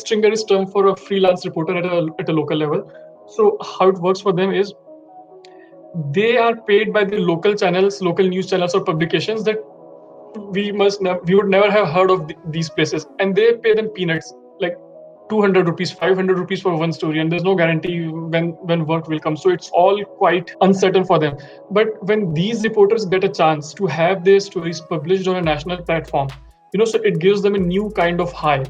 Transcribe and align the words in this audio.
stringer 0.00 0.32
is 0.38 0.44
term 0.44 0.66
for 0.66 0.88
a 0.88 0.96
freelance 0.96 1.44
reporter 1.46 1.76
at 1.76 1.86
a 1.86 2.08
at 2.18 2.28
a 2.28 2.32
local 2.32 2.56
level. 2.56 2.84
So 3.38 3.56
how 3.72 3.88
it 3.88 3.98
works 4.08 4.20
for 4.20 4.32
them 4.32 4.52
is 4.52 4.74
they 6.12 6.36
are 6.36 6.54
paid 6.56 6.92
by 6.92 7.04
the 7.04 7.18
local 7.18 7.54
channels, 7.54 8.00
local 8.00 8.26
news 8.26 8.48
channels 8.50 8.74
or 8.74 8.84
publications 8.84 9.44
that 9.44 9.58
we 10.50 10.70
must 10.72 11.02
ne- 11.02 11.18
we 11.24 11.34
would 11.34 11.48
never 11.48 11.70
have 11.70 11.88
heard 11.88 12.10
of 12.10 12.28
th- 12.28 12.38
these 12.50 12.70
places, 12.70 13.06
and 13.18 13.34
they 13.34 13.52
pay 13.54 13.74
them 13.74 13.88
peanuts, 13.88 14.32
like 14.60 14.76
200 15.28 15.66
rupees, 15.68 15.90
500 15.92 16.38
rupees 16.38 16.62
for 16.62 16.76
one 16.76 16.92
story, 16.92 17.18
and 17.20 17.30
there's 17.30 17.44
no 17.44 17.54
guarantee 17.54 18.06
when 18.08 18.50
when 18.72 18.86
work 18.86 19.08
will 19.08 19.20
come. 19.20 19.36
So 19.36 19.50
it's 19.50 19.70
all 19.70 20.04
quite 20.04 20.54
uncertain 20.60 21.04
for 21.04 21.18
them. 21.18 21.36
But 21.70 22.02
when 22.12 22.32
these 22.34 22.62
reporters 22.62 23.04
get 23.06 23.24
a 23.24 23.28
chance 23.40 23.74
to 23.74 23.86
have 23.86 24.24
their 24.24 24.40
stories 24.40 24.80
published 24.80 25.26
on 25.28 25.36
a 25.36 25.42
national 25.42 25.82
platform, 25.82 26.28
you 26.72 26.78
know, 26.78 26.84
so 26.84 26.98
it 27.12 27.18
gives 27.18 27.42
them 27.42 27.54
a 27.54 27.58
new 27.58 27.90
kind 27.96 28.20
of 28.20 28.32
high. 28.32 28.64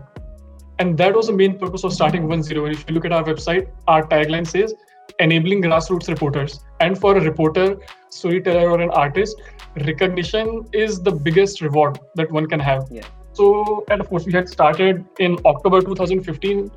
And 0.80 0.96
that 0.96 1.14
was 1.14 1.26
the 1.26 1.34
main 1.34 1.58
purpose 1.58 1.84
of 1.84 1.92
starting 1.92 2.28
10. 2.28 2.56
And 2.56 2.72
if 2.72 2.88
you 2.88 2.94
look 2.94 3.04
at 3.04 3.12
our 3.12 3.22
website, 3.22 3.68
our 3.86 4.06
tagline 4.08 4.46
says 4.46 4.74
enabling 5.18 5.62
grassroots 5.62 6.08
reporters. 6.08 6.60
And 6.80 6.98
for 6.98 7.16
a 7.18 7.20
reporter, 7.20 7.76
storyteller, 8.08 8.70
or 8.70 8.80
an 8.80 8.90
artist, 8.90 9.42
recognition 9.76 10.66
is 10.72 11.02
the 11.02 11.12
biggest 11.12 11.60
reward 11.60 11.98
that 12.14 12.32
one 12.32 12.46
can 12.46 12.60
have. 12.60 12.88
Yeah. 12.90 13.02
So, 13.34 13.84
and 13.90 14.00
of 14.00 14.08
course, 14.08 14.24
we 14.24 14.32
had 14.32 14.48
started 14.48 15.04
in 15.18 15.36
October 15.44 15.82
2015. 15.82 16.70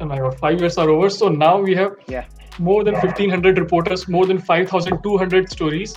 And 0.00 0.08
my 0.08 0.18
God, 0.18 0.38
five 0.38 0.58
years 0.58 0.78
are 0.78 0.88
over. 0.88 1.10
So 1.10 1.28
now 1.28 1.60
we 1.60 1.74
have 1.74 1.96
Yeah. 2.08 2.24
more 2.58 2.82
than 2.82 2.94
1500 2.94 3.58
reporters, 3.58 4.08
more 4.08 4.26
than 4.26 4.38
5200 4.38 5.52
stories. 5.52 5.94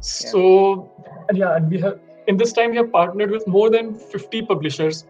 So, 0.00 0.92
and 1.28 1.36
yeah, 1.36 1.56
and 1.56 1.68
we 1.68 1.80
have 1.80 1.98
in 2.28 2.36
this 2.36 2.52
time 2.52 2.70
we 2.70 2.76
have 2.76 2.92
partnered 2.92 3.30
with 3.30 3.46
more 3.48 3.70
than 3.70 3.94
50 3.94 4.42
publishers, 4.42 5.06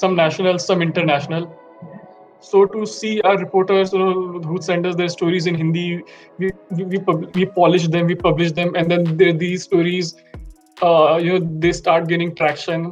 some 0.00 0.16
national, 0.16 0.58
some 0.58 0.82
international. 0.82 1.58
So 2.40 2.64
to 2.66 2.84
see 2.84 3.20
our 3.20 3.38
reporters 3.38 3.92
who 3.92 4.58
send 4.60 4.86
us 4.86 4.96
their 4.96 5.08
stories 5.08 5.46
in 5.46 5.54
Hindi, 5.54 6.02
we 6.38 6.50
we 6.70 6.84
we, 6.84 6.98
we 7.34 7.46
polish 7.46 7.86
them, 7.88 8.06
we 8.06 8.16
publish 8.16 8.52
them, 8.52 8.74
and 8.74 8.90
then 8.90 9.38
these 9.38 9.62
stories, 9.62 10.16
uh, 10.82 11.20
you 11.22 11.38
know, 11.38 11.46
they 11.60 11.72
start 11.72 12.08
gaining 12.08 12.34
traction. 12.34 12.90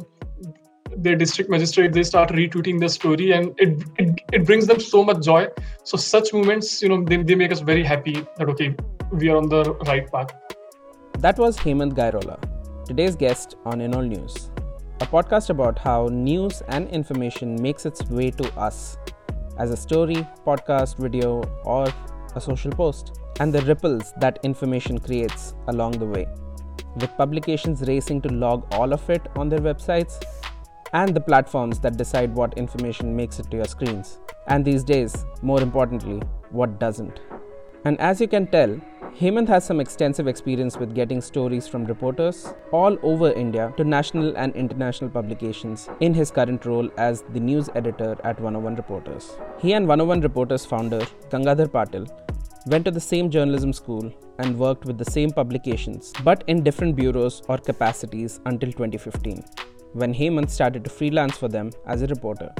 Their 0.95 1.15
district 1.15 1.49
magistrate 1.49 1.93
they 1.93 2.03
start 2.03 2.31
retweeting 2.37 2.79
the 2.79 2.87
story, 2.87 3.31
and 3.31 3.53
it, 3.57 3.83
it 3.97 4.21
it 4.39 4.45
brings 4.45 4.67
them 4.67 4.79
so 4.79 5.03
much 5.03 5.21
joy. 5.25 5.47
So 5.83 5.97
such 5.97 6.33
moments, 6.33 6.81
you 6.81 6.89
know, 6.89 7.03
they, 7.03 7.17
they 7.17 7.35
make 7.35 7.51
us 7.51 7.59
very 7.59 7.83
happy 7.83 8.15
that 8.37 8.49
okay, 8.55 8.75
we 9.11 9.29
are 9.29 9.37
on 9.37 9.49
the 9.49 9.73
right 9.91 10.09
path. 10.11 10.33
That 11.19 11.37
was 11.37 11.57
Hemant 11.57 11.93
Gairola, 11.93 12.39
today's 12.85 13.15
guest 13.15 13.55
on 13.65 13.81
All 13.93 14.01
News, 14.01 14.49
a 15.01 15.05
podcast 15.05 15.49
about 15.49 15.79
how 15.79 16.07
news 16.11 16.61
and 16.67 16.87
information 16.89 17.59
makes 17.59 17.87
its 17.87 18.03
way 18.11 18.29
to 18.29 18.47
us 18.53 18.99
as 19.57 19.71
a 19.71 19.75
story, 19.75 20.27
podcast, 20.45 20.97
video, 20.97 21.41
or 21.63 21.87
a 22.35 22.39
social 22.39 22.71
post, 22.71 23.19
and 23.39 23.51
the 23.51 23.63
ripples 23.63 24.13
that 24.17 24.37
information 24.43 24.99
creates 24.99 25.55
along 25.69 25.93
the 25.93 26.05
way. 26.05 26.27
With 26.97 27.17
publications 27.17 27.81
racing 27.87 28.21
to 28.21 28.29
log 28.29 28.67
all 28.75 28.93
of 28.93 29.09
it 29.09 29.27
on 29.35 29.49
their 29.49 29.59
websites, 29.59 30.21
and 30.93 31.15
the 31.15 31.21
platforms 31.21 31.79
that 31.79 31.97
decide 31.97 32.35
what 32.35 32.55
information 32.59 33.15
makes 33.15 33.39
it 33.39 33.49
to 33.49 33.57
your 33.57 33.65
screens. 33.65 34.19
And 34.47 34.63
these 34.63 34.83
days, 34.83 35.25
more 35.41 35.61
importantly, 35.61 36.21
what 36.51 36.79
doesn't. 36.79 37.21
And 37.85 37.99
as 37.99 38.21
you 38.21 38.27
can 38.27 38.45
tell, 38.45 38.79
Hemant 39.19 39.47
has 39.49 39.65
some 39.65 39.79
extensive 39.79 40.27
experience 40.27 40.77
with 40.77 40.95
getting 40.95 41.21
stories 41.21 41.67
from 41.67 41.85
reporters 41.85 42.53
all 42.71 42.97
over 43.03 43.31
India 43.33 43.71
to 43.77 43.83
national 43.83 44.35
and 44.37 44.55
international 44.55 45.09
publications 45.09 45.89
in 45.99 46.13
his 46.13 46.31
current 46.31 46.65
role 46.65 46.89
as 46.97 47.23
the 47.33 47.39
news 47.39 47.69
editor 47.75 48.15
at 48.23 48.39
101 48.39 48.75
Reporters. 48.75 49.37
He 49.59 49.73
and 49.73 49.87
101 49.87 50.21
Reporters 50.21 50.65
founder 50.65 51.01
Gangadhar 51.29 51.67
Patil 51.67 52.07
went 52.67 52.85
to 52.85 52.91
the 52.91 52.99
same 52.99 53.29
journalism 53.29 53.73
school 53.73 54.11
and 54.39 54.57
worked 54.57 54.85
with 54.85 54.97
the 54.97 55.11
same 55.11 55.29
publications, 55.29 56.13
but 56.23 56.43
in 56.47 56.63
different 56.63 56.95
bureaus 56.95 57.43
or 57.47 57.57
capacities 57.57 58.39
until 58.45 58.71
2015, 58.71 59.43
when 59.93 60.13
Hemant 60.13 60.49
started 60.49 60.83
to 60.85 60.89
freelance 60.89 61.37
for 61.37 61.49
them 61.49 61.69
as 61.85 62.01
a 62.01 62.07
reporter. 62.07 62.51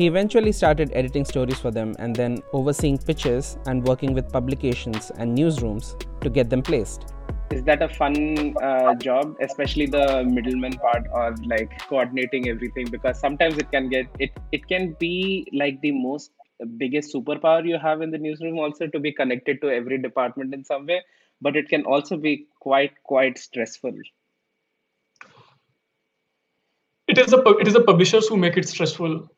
He 0.00 0.06
eventually 0.06 0.50
started 0.50 0.92
editing 0.94 1.26
stories 1.26 1.58
for 1.58 1.70
them 1.70 1.94
and 1.98 2.16
then 2.16 2.42
overseeing 2.54 2.96
pitches 2.96 3.58
and 3.66 3.86
working 3.86 4.14
with 4.14 4.32
publications 4.32 5.10
and 5.18 5.36
newsrooms 5.36 5.94
to 6.22 6.30
get 6.30 6.48
them 6.48 6.62
placed. 6.62 7.12
Is 7.50 7.64
that 7.64 7.82
a 7.82 7.88
fun 7.90 8.56
uh, 8.62 8.94
job, 8.94 9.36
especially 9.42 9.84
the 9.84 10.24
middleman 10.24 10.78
part 10.78 11.06
or 11.12 11.34
like 11.44 11.86
coordinating 11.86 12.48
everything? 12.48 12.86
Because 12.90 13.20
sometimes 13.20 13.58
it 13.58 13.70
can 13.70 13.90
get 13.90 14.06
it. 14.18 14.30
It 14.52 14.66
can 14.68 14.96
be 14.98 15.46
like 15.52 15.82
the 15.82 15.92
most 15.92 16.30
biggest 16.78 17.14
superpower 17.14 17.68
you 17.68 17.78
have 17.78 18.00
in 18.00 18.10
the 18.10 18.16
newsroom, 18.16 18.58
also 18.58 18.86
to 18.86 18.98
be 18.98 19.12
connected 19.12 19.60
to 19.60 19.68
every 19.68 19.98
department 19.98 20.54
in 20.54 20.64
some 20.64 20.86
way. 20.86 21.02
But 21.42 21.56
it 21.56 21.68
can 21.68 21.84
also 21.84 22.16
be 22.16 22.46
quite 22.60 22.94
quite 23.02 23.36
stressful. 23.36 23.92
It 27.06 27.18
is 27.18 27.26
the 27.26 27.42
it 27.60 27.68
is 27.68 27.74
the 27.74 27.84
publishers 27.84 28.28
who 28.28 28.38
make 28.38 28.56
it 28.56 28.66
stressful. 28.66 29.28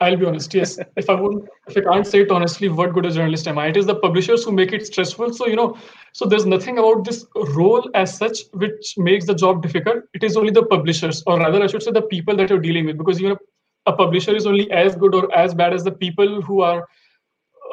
I'll 0.00 0.16
be 0.16 0.26
honest. 0.26 0.52
Yes, 0.52 0.78
if 0.96 1.08
I 1.08 1.14
won't, 1.14 1.48
if 1.68 1.76
I 1.76 1.80
can't 1.80 2.06
say 2.06 2.20
it 2.20 2.30
honestly, 2.30 2.68
what 2.68 2.92
good 2.92 3.06
a 3.06 3.10
journalist 3.10 3.48
am 3.48 3.58
I? 3.58 3.68
It 3.68 3.76
is 3.76 3.86
the 3.86 3.94
publishers 3.94 4.44
who 4.44 4.52
make 4.52 4.72
it 4.72 4.86
stressful. 4.86 5.32
So 5.32 5.46
you 5.46 5.56
know, 5.56 5.76
so 6.12 6.26
there's 6.26 6.46
nothing 6.46 6.78
about 6.78 7.04
this 7.04 7.24
role 7.34 7.88
as 7.94 8.16
such 8.16 8.40
which 8.52 8.94
makes 8.98 9.26
the 9.26 9.34
job 9.34 9.62
difficult. 9.62 10.04
It 10.14 10.22
is 10.22 10.36
only 10.36 10.50
the 10.50 10.64
publishers, 10.64 11.22
or 11.26 11.38
rather, 11.38 11.62
I 11.62 11.66
should 11.66 11.82
say, 11.82 11.92
the 11.92 12.02
people 12.02 12.36
that 12.36 12.50
you're 12.50 12.60
dealing 12.60 12.86
with, 12.86 12.98
because 12.98 13.20
you 13.20 13.30
know, 13.30 13.38
a 13.86 13.92
publisher 13.92 14.34
is 14.36 14.46
only 14.46 14.70
as 14.70 14.96
good 14.96 15.14
or 15.14 15.34
as 15.36 15.54
bad 15.54 15.72
as 15.72 15.84
the 15.84 15.92
people 15.92 16.42
who 16.42 16.62
are. 16.62 16.86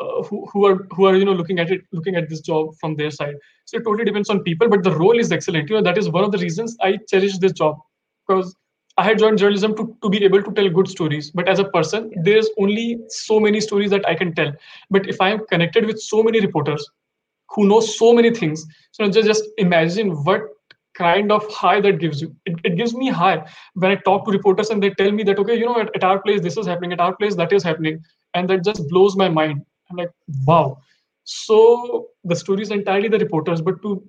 Uh, 0.02 0.24
who, 0.24 0.44
who 0.52 0.66
are 0.66 0.88
who 0.96 1.06
are 1.06 1.16
you 1.16 1.24
know 1.24 1.34
looking 1.34 1.60
at 1.60 1.70
it 1.70 1.82
looking 1.92 2.16
at 2.16 2.28
this 2.28 2.42
job 2.42 2.74
from 2.82 2.96
their 2.96 3.12
side 3.12 3.36
so 3.66 3.78
it 3.78 3.84
totally 3.84 4.04
depends 4.04 4.28
on 4.28 4.40
people 4.42 4.68
but 4.68 4.82
the 4.84 4.90
role 4.90 5.20
is 5.20 5.32
excellent 5.32 5.70
you 5.70 5.76
know 5.76 5.84
that 5.84 6.00
is 6.00 6.10
one 6.10 6.24
of 6.24 6.32
the 6.32 6.38
reasons 6.40 6.76
i 6.82 6.98
cherish 7.08 7.38
this 7.38 7.52
job 7.52 7.78
because 8.28 8.56
I 8.98 9.04
had 9.04 9.18
joined 9.18 9.40
journalism 9.40 9.76
to, 9.76 9.96
to 10.04 10.10
be 10.10 10.24
able 10.24 10.44
to 10.44 10.52
tell 10.52 10.70
good 10.70 10.88
stories. 10.88 11.32
But 11.32 11.50
as 11.50 11.60
a 11.60 11.66
person, 11.66 12.12
there's 12.24 12.50
only 12.60 13.00
so 13.08 13.40
many 13.40 13.60
stories 13.60 13.90
that 13.90 14.08
I 14.08 14.14
can 14.14 14.36
tell. 14.36 14.52
But 14.90 15.08
if 15.10 15.20
I 15.20 15.32
am 15.32 15.46
connected 15.48 15.86
with 15.86 16.00
so 16.00 16.22
many 16.22 16.40
reporters 16.40 16.88
who 17.50 17.68
know 17.68 17.80
so 17.80 18.14
many 18.14 18.32
things, 18.32 18.66
so 18.92 19.10
just, 19.10 19.28
just 19.28 19.44
imagine 19.58 20.12
what 20.24 20.42
kind 20.94 21.32
of 21.32 21.48
high 21.52 21.82
that 21.82 22.00
gives 22.00 22.22
you. 22.22 22.36
It, 22.46 22.60
it 22.64 22.78
gives 22.78 22.94
me 22.94 23.10
high 23.10 23.48
when 23.74 23.90
I 23.92 23.96
talk 23.96 24.26
to 24.26 24.32
reporters 24.32 24.70
and 24.70 24.82
they 24.82 24.92
tell 24.92 25.12
me 25.12 25.24
that, 25.24 25.40
okay, 25.40 25.58
you 25.58 25.66
know, 25.66 25.80
at, 25.80 25.90
at 25.96 26.04
our 26.04 26.22
place, 26.22 26.42
this 26.42 26.56
is 26.56 26.68
happening, 26.68 26.94
at 26.94 27.00
our 27.00 27.16
place, 27.16 27.36
that 27.36 27.52
is 27.52 27.64
happening. 27.64 28.04
And 28.36 28.48
that 28.50 28.64
just 28.64 28.88
blows 28.90 29.16
my 29.16 29.30
mind. 29.30 29.66
I'm 29.90 29.98
like, 29.98 30.12
wow. 30.46 30.78
So 31.24 32.10
the 32.24 32.36
story 32.36 32.62
is 32.62 32.70
entirely 32.70 33.08
the 33.08 33.18
reporters, 33.18 33.62
but 33.62 33.82
to 33.82 34.04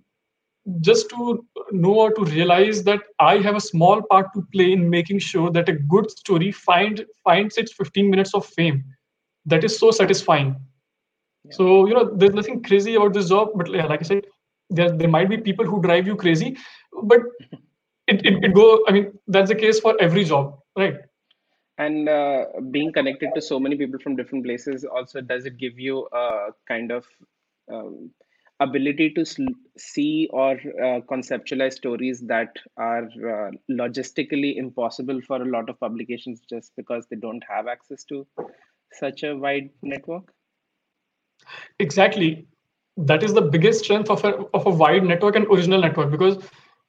just 0.81 1.11
to 1.11 1.45
know 1.73 1.95
or 1.95 2.13
to 2.13 2.25
realize 2.25 2.83
that 2.85 3.01
I 3.19 3.39
have 3.39 3.57
a 3.57 3.61
small 3.61 4.03
part 4.11 4.33
to 4.35 4.47
play 4.53 4.73
in 4.73 4.89
making 4.89 5.19
sure 5.19 5.51
that 5.51 5.69
a 5.69 5.73
good 5.73 6.11
story 6.11 6.53
find 6.53 7.05
finds 7.23 7.59
its 7.59 7.73
15 7.73 8.11
minutes 8.11 8.35
of 8.35 8.47
fame. 8.47 8.85
That 9.47 9.65
is 9.65 9.79
so 9.79 9.91
satisfying. 9.91 10.57
Yeah. 11.45 11.53
So 11.53 11.87
you 11.87 11.95
know, 11.95 12.11
there's 12.15 12.35
nothing 12.35 12.63
crazy 12.63 12.95
about 12.95 13.13
this 13.13 13.29
job, 13.29 13.51
but 13.55 13.71
yeah, 13.71 13.87
like 13.87 14.01
I 14.01 14.05
said, 14.05 14.27
there 14.71 14.91
there 14.91 15.09
might 15.09 15.29
be 15.29 15.37
people 15.37 15.67
who 15.67 15.83
drive 15.83 16.07
you 16.07 16.17
crazy, 16.17 16.57
but 17.03 17.21
it, 18.07 18.25
it, 18.25 18.45
it 18.45 18.55
go. 18.55 18.83
I 18.89 18.93
mean, 18.93 19.13
that's 19.27 19.51
the 19.51 19.55
case 19.55 19.81
for 19.81 19.95
every 20.01 20.25
job, 20.25 20.59
right? 20.77 20.97
And 21.77 22.09
uh, 22.09 22.45
being 22.71 22.93
connected 22.93 23.31
to 23.35 23.43
so 23.43 23.59
many 23.59 23.77
people 23.77 23.99
from 23.99 24.17
different 24.17 24.45
places 24.45 24.85
also 24.85 25.21
does 25.21 25.45
it 25.45 25.59
give 25.59 25.79
you 25.79 26.09
a 26.13 26.51
kind 26.69 26.93
of 26.93 27.05
um, 27.71 28.11
ability 28.61 29.11
to 29.11 29.25
see 29.77 30.29
or 30.33 30.53
uh, 30.53 31.01
conceptualize 31.11 31.75
stories 31.75 32.21
that 32.21 32.51
are 32.77 33.05
uh, 33.05 33.51
logistically 33.71 34.57
impossible 34.57 35.21
for 35.27 35.43
a 35.43 35.45
lot 35.45 35.69
of 35.69 35.79
publications 35.81 36.41
just 36.49 36.73
because 36.77 37.07
they 37.11 37.17
don't 37.17 37.43
have 37.49 37.67
access 37.67 38.05
to 38.05 38.27
such 38.93 39.25
a 39.25 39.37
wide 39.37 39.71
network? 39.83 40.33
Exactly. 41.79 42.47
That 42.97 43.25
is 43.25 43.35
the 43.35 43.43
biggest 43.43 43.85
strength 43.85 44.09
of 44.09 44.25
a 44.25 44.35
of 44.55 44.67
a 44.67 44.71
wide 44.71 45.05
network 45.05 45.35
and 45.35 45.47
original 45.47 45.81
network 45.81 46.13
because 46.13 46.39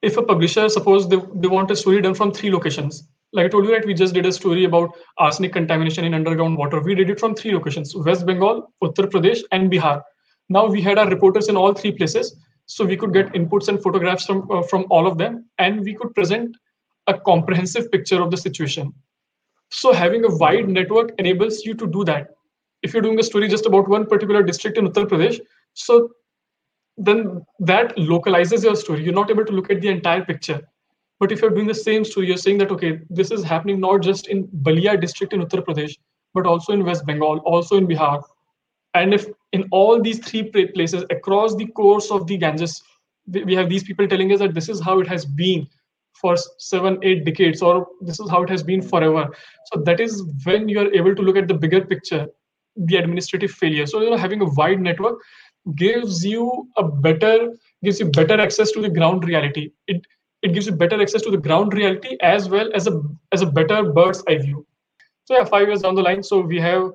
if 0.03 0.17
a 0.17 0.23
publisher 0.23 0.69
suppose 0.69 1.09
they, 1.09 1.19
they 1.33 1.47
want 1.47 1.71
a 1.71 1.75
story 1.75 1.99
done 2.01 2.13
from 2.13 2.31
three 2.31 2.51
locations 2.51 3.07
like 3.33 3.45
i 3.45 3.49
told 3.49 3.65
you 3.65 3.73
right 3.73 3.85
we 3.85 3.93
just 3.93 4.13
did 4.13 4.25
a 4.25 4.31
story 4.31 4.65
about 4.65 4.91
arsenic 5.17 5.51
contamination 5.51 6.05
in 6.05 6.13
underground 6.13 6.57
water. 6.57 6.79
We 6.79 6.95
did 6.95 7.09
it 7.09 7.19
from 7.19 7.33
three 7.33 7.53
locations 7.53 7.95
west 7.95 8.25
bengal 8.25 8.71
uttar 8.83 9.07
pradesh 9.15 9.41
and 9.51 9.71
bihar 9.71 10.01
now 10.49 10.65
we 10.65 10.81
had 10.81 10.97
our 10.97 11.09
reporters 11.09 11.49
in 11.49 11.57
all 11.57 11.73
three 11.73 11.91
places 11.91 12.35
so 12.65 12.85
we 12.85 12.97
could 12.97 13.13
get 13.13 13.33
inputs 13.33 13.67
and 13.67 13.81
photographs 13.81 14.25
from 14.25 14.49
uh, 14.51 14.61
from 14.63 14.85
all 14.89 15.07
of 15.07 15.17
them 15.17 15.45
and 15.57 15.81
we 15.81 15.93
could 15.93 16.13
present 16.13 16.55
a 17.07 17.19
comprehensive 17.19 17.91
picture 17.91 18.21
of 18.21 18.31
the 18.31 18.37
situation. 18.37 18.93
So 19.71 19.93
having 19.93 20.25
a 20.25 20.35
wide 20.35 20.69
network 20.69 21.11
enables 21.19 21.63
you 21.65 21.73
to 21.75 21.87
do 21.87 22.03
that. 22.05 22.29
If 22.81 22.93
you're 22.93 23.01
doing 23.01 23.19
a 23.19 23.23
story 23.23 23.47
just 23.47 23.65
about 23.65 23.87
one 23.87 24.05
particular 24.05 24.43
district 24.43 24.77
in 24.77 24.87
uttar 24.87 25.05
pradesh 25.05 25.39
so 25.73 26.09
then 26.97 27.45
that 27.59 27.97
localizes 27.97 28.63
your 28.63 28.75
story. 28.75 29.03
You're 29.03 29.13
not 29.13 29.29
able 29.29 29.45
to 29.45 29.51
look 29.51 29.69
at 29.69 29.81
the 29.81 29.89
entire 29.89 30.23
picture. 30.23 30.61
But 31.19 31.31
if 31.31 31.41
you're 31.41 31.49
doing 31.49 31.67
the 31.67 31.75
same 31.75 32.05
story 32.05 32.27
you're 32.27 32.43
saying 32.45 32.59
that 32.59 32.71
okay 32.71 32.99
this 33.09 33.31
is 33.31 33.43
happening 33.43 33.79
not 33.79 34.01
just 34.01 34.27
in 34.27 34.47
Ballia 34.67 34.99
district 34.99 35.33
in 35.33 35.41
uttar 35.41 35.65
pradesh 35.69 35.97
but 36.35 36.45
also 36.45 36.73
in 36.73 36.83
West 36.83 37.05
Bengal, 37.05 37.39
also 37.39 37.77
in 37.77 37.87
Bihar. 37.87 38.21
And 38.95 39.13
if 39.13 39.27
in 39.51 39.67
all 39.71 40.01
these 40.01 40.19
three 40.19 40.43
places 40.43 41.03
across 41.09 41.55
the 41.55 41.67
course 41.67 42.09
of 42.09 42.27
the 42.27 42.37
Ganges, 42.37 42.81
we 43.27 43.53
have 43.53 43.69
these 43.69 43.83
people 43.83 44.07
telling 44.07 44.31
us 44.31 44.39
that 44.39 44.53
this 44.53 44.69
is 44.69 44.81
how 44.81 44.99
it 44.99 45.07
has 45.07 45.25
been 45.25 45.67
for 46.13 46.35
seven, 46.57 46.97
eight 47.03 47.25
decades, 47.25 47.61
or 47.61 47.87
this 48.01 48.19
is 48.19 48.29
how 48.29 48.41
it 48.43 48.49
has 48.49 48.63
been 48.63 48.81
forever. 48.81 49.27
So 49.65 49.81
that 49.81 49.99
is 49.99 50.23
when 50.45 50.69
you 50.69 50.79
are 50.79 50.93
able 50.93 51.13
to 51.13 51.21
look 51.21 51.35
at 51.35 51.47
the 51.47 51.53
bigger 51.53 51.83
picture, 51.83 52.27
the 52.77 52.95
administrative 52.95 53.51
failure. 53.51 53.85
So 53.85 54.01
you 54.01 54.11
know, 54.11 54.17
having 54.17 54.41
a 54.41 54.45
wide 54.45 54.79
network 54.79 55.19
gives 55.75 56.25
you 56.25 56.69
a 56.77 56.83
better 56.83 57.53
gives 57.83 57.99
you 57.99 58.09
better 58.11 58.39
access 58.39 58.71
to 58.71 58.81
the 58.81 58.89
ground 58.89 59.25
reality. 59.25 59.71
It 59.87 60.05
it 60.41 60.53
gives 60.53 60.67
you 60.67 60.73
better 60.73 61.01
access 61.01 61.21
to 61.23 61.31
the 61.31 61.37
ground 61.37 61.73
reality 61.73 62.17
as 62.21 62.49
well 62.49 62.69
as 62.73 62.87
a 62.87 63.01
as 63.33 63.41
a 63.41 63.45
better 63.45 63.83
bird's 63.91 64.23
eye 64.29 64.37
view. 64.37 64.65
So 65.25 65.35
yeah, 65.35 65.43
five 65.43 65.67
years 65.67 65.81
down 65.81 65.95
the 65.95 66.03
line, 66.03 66.23
so 66.23 66.39
we 66.39 66.61
have 66.61 66.91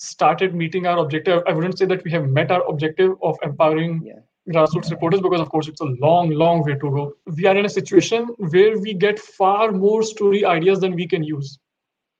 started 0.00 0.54
meeting 0.54 0.86
our 0.86 0.98
objective. 0.98 1.42
I 1.46 1.52
wouldn't 1.52 1.78
say 1.78 1.84
that 1.84 2.02
we 2.04 2.10
have 2.12 2.26
met 2.26 2.50
our 2.50 2.66
objective 2.66 3.12
of 3.22 3.36
empowering 3.42 4.02
yeah. 4.02 4.20
grassroots 4.48 4.90
reporters 4.90 5.20
because 5.20 5.40
of 5.42 5.50
course 5.50 5.68
it's 5.68 5.82
a 5.82 5.90
long 6.04 6.30
long 6.30 6.62
way 6.64 6.72
to 6.72 6.90
go. 6.90 7.12
We 7.36 7.44
are 7.44 7.54
in 7.54 7.66
a 7.66 7.68
situation 7.68 8.28
where 8.38 8.78
we 8.78 8.94
get 8.94 9.18
far 9.18 9.72
more 9.72 10.02
story 10.02 10.42
ideas 10.42 10.80
than 10.80 10.94
we 10.94 11.06
can 11.06 11.22
use. 11.22 11.58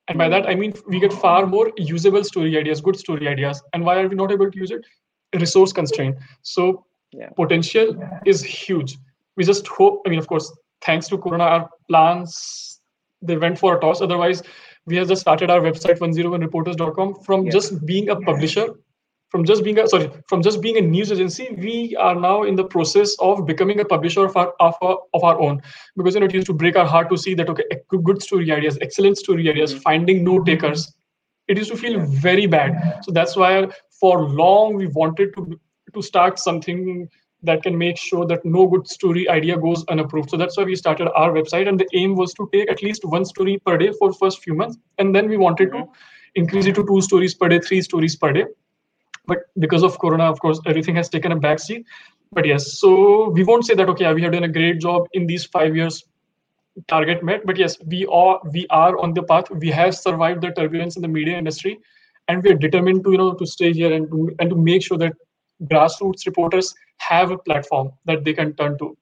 And 0.08 0.18
by 0.18 0.28
that 0.28 0.46
i 0.46 0.54
mean 0.54 0.74
we 0.88 1.00
get 1.00 1.12
far 1.12 1.46
more 1.46 1.72
usable 1.78 2.22
story 2.22 2.58
ideas 2.58 2.82
good 2.82 2.98
story 2.98 3.26
ideas. 3.28 3.62
And 3.72 3.82
why 3.82 3.98
are 4.02 4.08
we 4.08 4.14
not 4.14 4.30
able 4.30 4.50
to 4.50 4.58
use 4.58 4.70
it? 4.70 4.84
Resource 5.34 5.72
constraint. 5.72 6.16
So 6.42 6.84
yeah. 7.12 7.30
potential 7.30 7.96
is 8.26 8.42
huge. 8.42 8.98
We 9.36 9.44
just 9.44 9.66
hope 9.66 10.02
i 10.06 10.10
mean 10.10 10.18
of 10.18 10.26
course 10.26 10.52
thanks 10.82 11.08
to 11.08 11.16
corona 11.16 11.44
our 11.44 11.70
plans 11.88 12.80
they 13.22 13.38
went 13.38 13.58
for 13.58 13.76
a 13.78 13.80
toss. 13.80 14.02
Otherwise 14.02 14.42
we 14.90 14.96
have 14.96 15.08
just 15.08 15.20
started 15.22 15.50
our 15.50 15.60
website 15.60 15.98
101reporters.com 15.98 17.14
from 17.22 17.44
yeah. 17.44 17.50
just 17.50 17.84
being 17.86 18.10
a 18.10 18.16
publisher 18.16 18.68
from 19.30 19.44
just 19.44 19.62
being 19.64 19.78
a 19.78 19.86
sorry 19.86 20.10
from 20.28 20.42
just 20.42 20.60
being 20.60 20.76
a 20.76 20.80
news 20.80 21.12
agency 21.12 21.48
we 21.58 21.96
are 21.96 22.14
now 22.14 22.42
in 22.42 22.56
the 22.56 22.64
process 22.64 23.14
of 23.20 23.46
becoming 23.46 23.80
a 23.80 23.84
publisher 23.84 24.24
of 24.26 24.36
our 24.36 24.52
of 24.60 24.74
our, 24.82 24.98
of 25.14 25.24
our 25.24 25.40
own 25.40 25.60
because 25.96 26.14
you 26.14 26.20
know 26.20 26.26
it 26.26 26.34
used 26.34 26.46
to 26.46 26.52
break 26.52 26.76
our 26.76 26.86
heart 26.86 27.08
to 27.08 27.16
see 27.16 27.34
that 27.34 27.48
okay 27.48 27.64
good 28.02 28.22
story 28.22 28.52
ideas 28.52 28.78
excellent 28.88 29.16
story 29.16 29.48
ideas 29.48 29.72
mm-hmm. 29.72 29.82
finding 29.82 30.24
no 30.24 30.42
takers 30.50 30.92
it 31.48 31.56
used 31.56 31.70
to 31.70 31.76
feel 31.76 31.98
very 32.28 32.46
bad 32.46 33.00
so 33.04 33.12
that's 33.12 33.36
why 33.36 33.68
for 34.00 34.28
long 34.42 34.74
we 34.74 34.88
wanted 34.88 35.34
to 35.36 35.60
to 35.94 36.02
start 36.02 36.38
something 36.38 37.08
that 37.42 37.62
can 37.62 37.76
make 37.76 37.96
sure 37.96 38.26
that 38.26 38.44
no 38.44 38.66
good 38.66 38.86
story 38.88 39.28
idea 39.28 39.56
goes 39.56 39.84
unapproved. 39.86 40.30
So 40.30 40.36
that's 40.36 40.56
why 40.56 40.64
we 40.64 40.76
started 40.76 41.10
our 41.14 41.32
website 41.32 41.68
and 41.68 41.78
the 41.78 41.86
aim 41.94 42.14
was 42.14 42.34
to 42.34 42.48
take 42.52 42.70
at 42.70 42.82
least 42.82 43.04
one 43.04 43.24
story 43.24 43.58
per 43.64 43.78
day 43.78 43.92
for 43.98 44.12
first 44.12 44.42
few 44.42 44.54
months 44.54 44.76
and 44.98 45.14
then 45.14 45.28
we 45.28 45.36
wanted 45.36 45.72
to 45.72 45.84
increase 46.34 46.66
it 46.66 46.74
to 46.74 46.86
two 46.86 47.00
stories 47.00 47.34
per 47.34 47.48
day 47.48 47.58
three 47.58 47.80
stories 47.80 48.16
per 48.16 48.32
day. 48.32 48.44
But 49.26 49.38
because 49.58 49.82
of 49.82 49.98
corona 49.98 50.24
of 50.24 50.40
course 50.40 50.60
everything 50.66 50.94
has 50.96 51.08
taken 51.08 51.32
a 51.32 51.36
backseat. 51.36 51.84
But 52.32 52.46
yes 52.46 52.78
so 52.78 53.30
we 53.30 53.44
won't 53.44 53.64
say 53.64 53.74
that 53.74 53.88
okay 53.88 54.12
we 54.12 54.22
have 54.22 54.32
done 54.32 54.44
a 54.44 54.48
great 54.48 54.80
job 54.80 55.06
in 55.12 55.26
these 55.26 55.44
five 55.46 55.74
years 55.74 56.04
target 56.88 57.24
met. 57.24 57.46
But 57.46 57.56
yes 57.56 57.76
we 57.86 58.06
are 58.06 58.40
we 58.52 58.66
are 58.68 58.98
on 58.98 59.14
the 59.14 59.22
path. 59.22 59.50
We 59.50 59.70
have 59.70 59.96
survived 59.96 60.42
the 60.42 60.50
turbulence 60.50 60.96
in 60.96 61.02
the 61.02 61.08
media 61.08 61.38
industry 61.38 61.80
and 62.28 62.42
we 62.42 62.50
are 62.50 62.54
determined 62.54 63.02
to 63.04 63.12
you 63.12 63.18
know 63.18 63.32
to 63.32 63.46
stay 63.46 63.72
here 63.72 63.92
and 63.92 64.10
to 64.10 64.30
and 64.38 64.50
to 64.50 64.56
make 64.56 64.82
sure 64.82 64.98
that 64.98 65.14
grassroots 65.64 66.26
reporters 66.26 66.74
have 66.98 67.30
a 67.30 67.38
platform 67.38 67.92
that 68.04 68.24
they 68.24 68.32
can 68.32 68.54
turn 68.54 68.76
to 68.78 68.96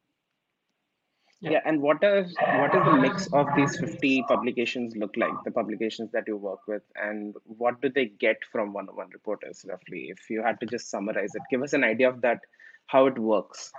yeah. 1.41 1.51
yeah. 1.53 1.61
and 1.65 1.81
what 1.81 2.03
is 2.03 2.35
what 2.39 2.75
is 2.75 2.85
the 2.85 2.97
mix 2.97 3.29
of 3.33 3.47
these 3.57 3.79
50 3.79 4.25
publications 4.29 4.97
look 4.97 5.17
like 5.17 5.33
the 5.45 5.51
publications 5.51 6.11
that 6.13 6.25
you 6.27 6.37
work 6.37 6.61
with 6.67 6.83
and 6.97 7.35
what 7.45 7.81
do 7.81 7.89
they 7.89 8.07
get 8.07 8.37
from 8.51 8.73
101 8.73 9.09
reporters 9.13 9.65
roughly 9.69 10.09
if 10.11 10.31
you 10.31 10.43
had 10.43 10.59
to 10.61 10.67
just 10.67 10.91
summarize 10.91 11.35
it 11.35 11.43
give 11.51 11.63
us 11.63 11.73
an 11.73 11.85
idea 11.85 12.09
of 12.09 12.21
that 12.21 12.41
how 12.87 13.07
it 13.07 13.19
works 13.19 13.71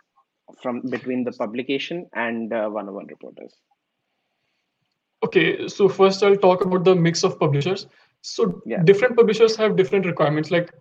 from 0.62 0.82
between 0.90 1.24
the 1.24 1.32
publication 1.32 2.08
and 2.14 2.54
uh, 2.54 2.70
101 2.70 3.08
reporters 3.08 3.54
okay 5.24 5.68
so 5.68 5.90
first 5.90 6.24
i'll 6.24 6.38
talk 6.38 6.64
about 6.66 6.84
the 6.84 6.96
mix 6.96 7.24
of 7.24 7.40
publishers 7.40 7.88
so 8.22 8.62
yeah. 8.66 8.82
different 8.84 9.16
publishers 9.16 9.56
have 9.56 9.76
different 9.76 10.06
requirements 10.06 10.52
like 10.52 10.72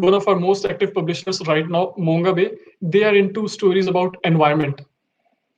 one 0.00 0.14
of 0.14 0.26
our 0.28 0.36
most 0.36 0.64
active 0.64 0.94
publishers 0.94 1.40
right 1.46 1.68
now 1.68 1.94
Mongabay 1.98 2.48
they 2.80 3.04
are 3.04 3.14
into 3.14 3.48
stories 3.48 3.86
about 3.86 4.16
environment 4.24 4.80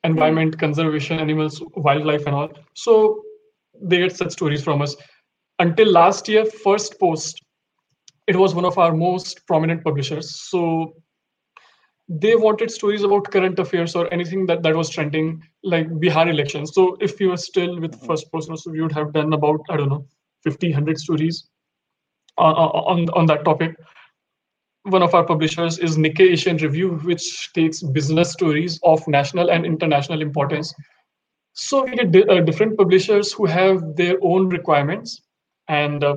environment 0.04 0.58
conservation 0.58 1.18
animals 1.18 1.62
wildlife 1.76 2.26
and 2.26 2.34
all. 2.34 2.50
So 2.74 3.22
they 3.80 3.98
get 3.98 4.16
such 4.16 4.32
stories 4.32 4.62
from 4.62 4.82
us. 4.82 4.96
Until 5.58 5.90
last 5.90 6.28
year 6.28 6.44
Firstpost 6.44 7.42
it 8.26 8.36
was 8.36 8.54
one 8.54 8.64
of 8.64 8.78
our 8.78 8.92
most 8.94 9.46
prominent 9.46 9.84
publishers. 9.84 10.34
So 10.36 10.94
they 12.08 12.34
wanted 12.36 12.70
stories 12.70 13.04
about 13.04 13.30
current 13.30 13.58
affairs 13.58 13.96
or 13.96 14.12
anything 14.12 14.46
that, 14.46 14.62
that 14.62 14.76
was 14.76 14.90
trending 14.90 15.42
like 15.62 15.88
bihar 15.88 16.28
elections. 16.28 16.72
So 16.74 16.96
if 17.00 17.20
you 17.20 17.30
were 17.30 17.36
still 17.36 17.80
with 17.80 18.00
Firstpost 18.00 18.56
so 18.58 18.70
we 18.70 18.80
would 18.80 18.92
have 18.92 19.12
done 19.12 19.32
about 19.32 19.60
i 19.70 19.76
don't 19.76 19.88
know 19.88 20.06
50 20.42 20.70
100 20.70 20.98
stories 20.98 21.48
on, 22.38 22.54
on 22.54 23.08
on 23.10 23.26
that 23.26 23.44
topic 23.44 23.76
one 24.84 25.02
of 25.02 25.14
our 25.14 25.24
publishers 25.24 25.78
is 25.78 25.96
Nikkei 25.96 26.32
Asian 26.32 26.56
Review, 26.56 26.96
which 26.98 27.52
takes 27.52 27.82
business 27.82 28.32
stories 28.32 28.80
of 28.82 29.06
national 29.06 29.50
and 29.50 29.64
international 29.64 30.20
importance. 30.20 30.74
So 31.52 31.84
we 31.84 31.96
get 31.96 32.10
di- 32.10 32.24
uh, 32.24 32.40
different 32.40 32.76
publishers 32.76 33.32
who 33.32 33.46
have 33.46 33.96
their 33.96 34.16
own 34.22 34.48
requirements. 34.48 35.22
And 35.68 36.02
uh, 36.02 36.16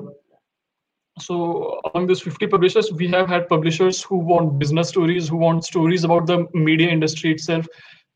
so 1.19 1.79
among 1.93 2.07
these 2.07 2.21
50 2.21 2.47
publishers, 2.47 2.91
we 2.91 3.07
have 3.09 3.27
had 3.27 3.47
publishers 3.47 4.01
who 4.01 4.17
want 4.17 4.57
business 4.57 4.89
stories, 4.89 5.29
who 5.29 5.37
want 5.37 5.63
stories 5.63 6.03
about 6.03 6.25
the 6.25 6.47
media 6.53 6.89
industry 6.89 7.31
itself, 7.31 7.67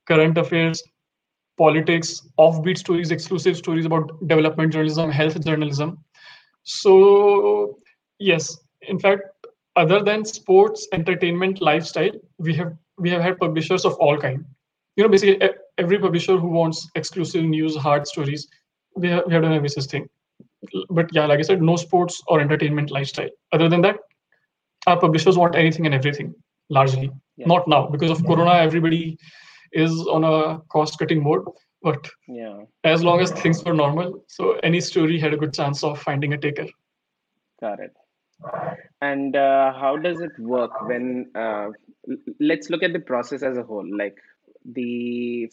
current 0.08 0.38
affairs, 0.38 0.82
politics, 1.58 2.28
offbeat 2.40 2.78
stories, 2.78 3.12
exclusive 3.12 3.56
stories 3.58 3.86
about 3.86 4.10
development 4.28 4.74
journalism, 4.74 5.12
health 5.12 5.44
journalism. 5.46 6.04
So 6.64 7.78
yes, 8.18 8.58
in 8.82 8.98
fact, 8.98 9.24
other 9.76 10.04
than 10.04 10.26
sports 10.26 10.88
entertainment 10.94 11.62
lifestyle 11.62 12.12
we 12.38 12.54
have 12.54 12.76
we 12.98 13.10
have 13.10 13.22
had 13.22 13.38
publishers 13.40 13.86
of 13.86 13.94
all 13.96 14.18
kind. 14.18 14.46
You 14.96 15.04
know 15.04 15.10
basically 15.10 15.50
every 15.78 16.00
publisher 16.00 16.38
who 16.38 16.50
wants 16.50 16.88
exclusive 16.96 17.44
news 17.44 17.76
hard 17.76 18.08
stories 18.08 18.48
we 18.96 19.10
have, 19.10 19.24
we 19.28 19.34
have 19.34 19.44
done 19.44 19.54
every 19.54 19.70
such 19.70 19.86
thing. 19.86 20.10
But 20.90 21.14
yeah 21.14 21.26
like 21.26 21.40
i 21.40 21.44
said 21.44 21.62
no 21.62 21.76
sports 21.76 22.22
or 22.28 22.42
entertainment 22.42 22.92
lifestyle. 22.92 23.30
Other 23.54 23.70
than 23.70 23.82
that 23.82 23.98
our 24.88 25.00
publishers 25.00 25.38
want 25.38 25.56
anything 25.56 25.86
and 25.86 25.96
everything 25.96 26.34
largely. 26.70 27.12
Yeah. 27.38 27.48
not 27.48 27.68
now 27.70 27.88
because 27.88 28.12
of 28.12 28.20
yeah. 28.20 28.28
corona 28.28 28.54
everybody 28.56 29.18
is 29.72 29.92
on 30.08 30.26
a 30.26 30.60
cost 30.74 31.00
cutting 31.00 31.24
mode 31.24 31.46
but 31.82 32.10
yeah. 32.28 32.58
as 32.84 33.02
long 33.02 33.22
as 33.22 33.32
things 33.32 33.64
were 33.64 33.74
normal 33.74 34.26
so 34.28 34.54
any 34.64 34.82
story 34.82 35.18
had 35.18 35.34
a 35.34 35.38
good 35.38 35.54
chance 35.54 35.84
of 35.84 36.02
finding 36.02 36.34
a 36.34 36.38
taker. 36.38 36.68
Got 37.62 37.80
it 37.80 37.96
and 39.02 39.36
uh, 39.36 39.74
how 39.74 39.98
does 39.98 40.20
it 40.22 40.38
work 40.40 40.72
when 40.88 41.30
uh, 41.36 41.68
let's 42.40 42.70
look 42.70 42.84
at 42.84 42.94
the 42.94 43.00
process 43.00 43.44
as 43.44 43.58
a 43.58 43.64
whole 43.64 43.86
like 43.98 44.18
the 44.66 45.52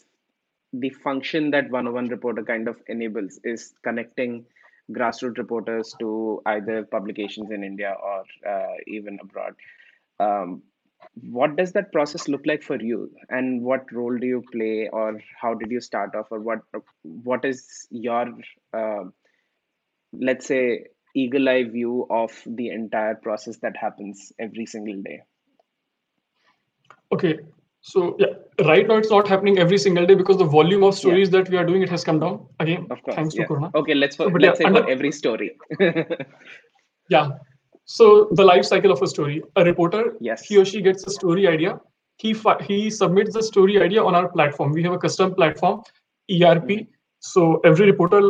the 0.73 0.89
function 0.89 1.51
that 1.51 1.69
101 1.69 2.09
reporter 2.09 2.43
kind 2.43 2.67
of 2.67 2.77
enables 2.87 3.39
is 3.43 3.73
connecting 3.83 4.45
grassroots 4.91 5.37
reporters 5.37 5.93
to 5.99 6.41
either 6.45 6.83
publications 6.83 7.51
in 7.51 7.63
india 7.63 7.95
or 8.01 8.23
uh, 8.49 8.73
even 8.87 9.17
abroad. 9.21 9.53
Um, 10.19 10.63
what 11.21 11.55
does 11.55 11.73
that 11.73 11.91
process 11.91 12.27
look 12.27 12.45
like 12.45 12.63
for 12.63 12.81
you? 12.81 13.11
And 13.29 13.61
what 13.63 13.91
role 13.91 14.17
do 14.17 14.25
you 14.25 14.43
play 14.51 14.89
or 14.91 15.21
how 15.39 15.53
did 15.53 15.71
you 15.71 15.79
start 15.79 16.15
off 16.15 16.27
or 16.31 16.39
what 16.39 16.59
what 17.03 17.45
is 17.45 17.87
your 17.91 18.25
uh, 18.73 19.03
let's 20.13 20.45
say 20.45 20.85
eagle 21.23 21.49
eye 21.49 21.63
view 21.63 22.07
of 22.21 22.31
the 22.45 22.69
entire 22.69 23.15
process 23.15 23.57
that 23.67 23.77
happens 23.85 24.31
every 24.47 24.65
single 24.65 25.01
day. 25.01 25.21
Okay 27.11 27.37
so 27.81 28.15
yeah 28.19 28.33
right 28.69 28.87
now 28.87 28.95
it's 29.01 29.11
not 29.11 29.27
happening 29.27 29.59
every 29.59 29.77
single 29.77 30.05
day 30.05 30.15
because 30.21 30.37
the 30.37 30.49
volume 30.53 30.83
of 30.83 30.95
stories 30.95 31.29
yeah. 31.29 31.39
that 31.39 31.49
we 31.49 31.57
are 31.57 31.65
doing 31.65 31.83
it 31.83 31.89
has 31.89 32.03
come 32.03 32.19
down 32.19 32.45
again. 32.59 32.87
Of 32.89 33.03
course, 33.03 33.15
thanks 33.15 33.35
yeah. 33.35 33.43
to 33.43 33.47
corona. 33.47 33.71
Okay 33.75 33.93
let's, 33.93 34.15
for, 34.15 34.29
so, 34.29 34.29
let's 34.29 34.43
yeah, 34.45 34.53
say 34.53 34.65
under, 34.65 34.83
for 34.83 34.89
every 34.89 35.11
story. 35.11 35.57
Yeah 37.09 37.29
so 37.85 38.27
the 38.31 38.43
life 38.43 38.65
cycle 38.65 38.91
of 38.91 39.01
a 39.01 39.07
story. 39.07 39.41
A 39.55 39.63
reporter 39.63 40.17
yes. 40.19 40.41
he 40.43 40.57
or 40.57 40.65
she 40.65 40.81
gets 40.81 41.07
a 41.07 41.09
story 41.09 41.47
idea. 41.47 41.79
He 42.17 42.35
he 42.61 42.89
submits 42.89 43.33
the 43.33 43.43
story 43.43 43.81
idea 43.81 44.03
on 44.03 44.15
our 44.15 44.27
platform. 44.27 44.73
We 44.73 44.83
have 44.83 44.93
a 44.93 44.97
custom 44.97 45.33
platform 45.33 45.83
erp 46.29 46.67
mm-hmm. 46.67 46.83
so 47.19 47.61
every 47.63 47.85
reporter 47.85 48.21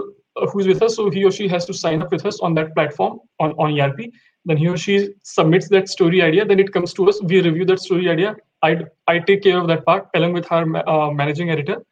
who's 0.52 0.68
with 0.68 0.82
us. 0.82 0.96
So 0.96 1.10
he 1.10 1.26
or 1.26 1.32
she 1.32 1.48
has 1.48 1.66
to 1.66 1.74
sign 1.74 2.02
up 2.02 2.12
with 2.12 2.26
us 2.26 2.40
on 2.40 2.54
that 2.56 2.74
platform 2.76 3.20
on, 3.40 3.52
on 3.54 3.80
ERP. 3.80 4.12
Then 4.46 4.58
he 4.58 4.68
or 4.68 4.78
she 4.78 5.10
submits 5.24 5.68
that 5.70 5.90
story 5.90 6.22
idea. 6.22 6.46
Then 6.46 6.60
it 6.60 6.72
comes 6.72 6.94
to 6.94 7.10
us. 7.10 7.22
We 7.22 7.42
review 7.42 7.66
that 7.66 7.80
story 7.80 8.10
idea. 8.10 8.36
I, 8.64 8.86
I 9.08 9.20
take 9.20 9.44
care 9.44 9.60
of 9.60 9.68
that 9.68 9.86
part 9.86 10.08
along 10.16 10.34
with 10.34 10.52
our 10.52 10.64
uh, 10.90 11.12
managing 11.12 11.52
editor. 11.52 11.84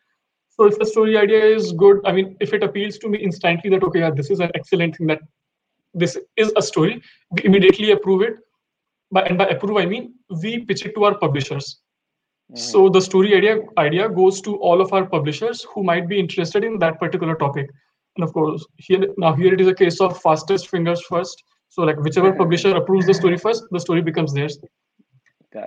So 0.49 0.65
if 0.65 0.79
the 0.79 0.85
story 0.85 1.17
idea 1.17 1.43
is 1.43 1.73
good, 1.73 1.99
I 2.05 2.13
mean, 2.13 2.37
if 2.39 2.53
it 2.53 2.63
appeals 2.63 2.97
to 2.99 3.09
me 3.09 3.17
instantly 3.17 3.69
that, 3.71 3.83
okay, 3.83 3.99
yeah, 3.99 4.11
this 4.11 4.29
is 4.31 4.39
an 4.39 4.51
excellent 4.55 4.95
thing 4.95 5.07
that 5.07 5.19
this 5.95 6.17
is 6.35 6.51
a 6.57 6.61
story 6.61 7.01
we 7.31 7.45
immediately 7.45 7.91
approve 7.91 8.21
it 8.21 8.35
by 9.11 9.23
and 9.23 9.37
by 9.37 9.47
approve 9.55 9.77
i 9.77 9.85
mean 9.85 10.13
we 10.43 10.59
pitch 10.65 10.85
it 10.85 10.93
to 10.95 11.05
our 11.05 11.17
publishers 11.23 11.79
mm-hmm. 12.51 12.57
so 12.57 12.89
the 12.89 13.01
story 13.01 13.33
idea 13.39 13.57
idea 13.77 14.09
goes 14.09 14.41
to 14.41 14.55
all 14.57 14.81
of 14.85 14.93
our 14.93 15.05
publishers 15.15 15.65
who 15.73 15.83
might 15.83 16.07
be 16.13 16.19
interested 16.19 16.63
in 16.69 16.77
that 16.83 16.99
particular 16.99 17.35
topic 17.43 17.69
and 18.15 18.24
of 18.24 18.34
course 18.34 18.65
here 18.77 19.07
now 19.17 19.34
here 19.34 19.53
it 19.53 19.62
is 19.62 19.67
a 19.67 19.75
case 19.75 20.00
of 20.00 20.22
fastest 20.22 20.69
fingers 20.69 21.01
first. 21.01 21.43
So 21.69 21.84
like 21.84 22.00
whichever 22.00 22.31
publisher 22.34 22.75
approves 22.75 23.05
the 23.05 23.13
story 23.13 23.38
first 23.38 23.63
the 23.72 23.79
story 23.79 24.01
becomes 24.01 24.34
theirs. 24.34 24.57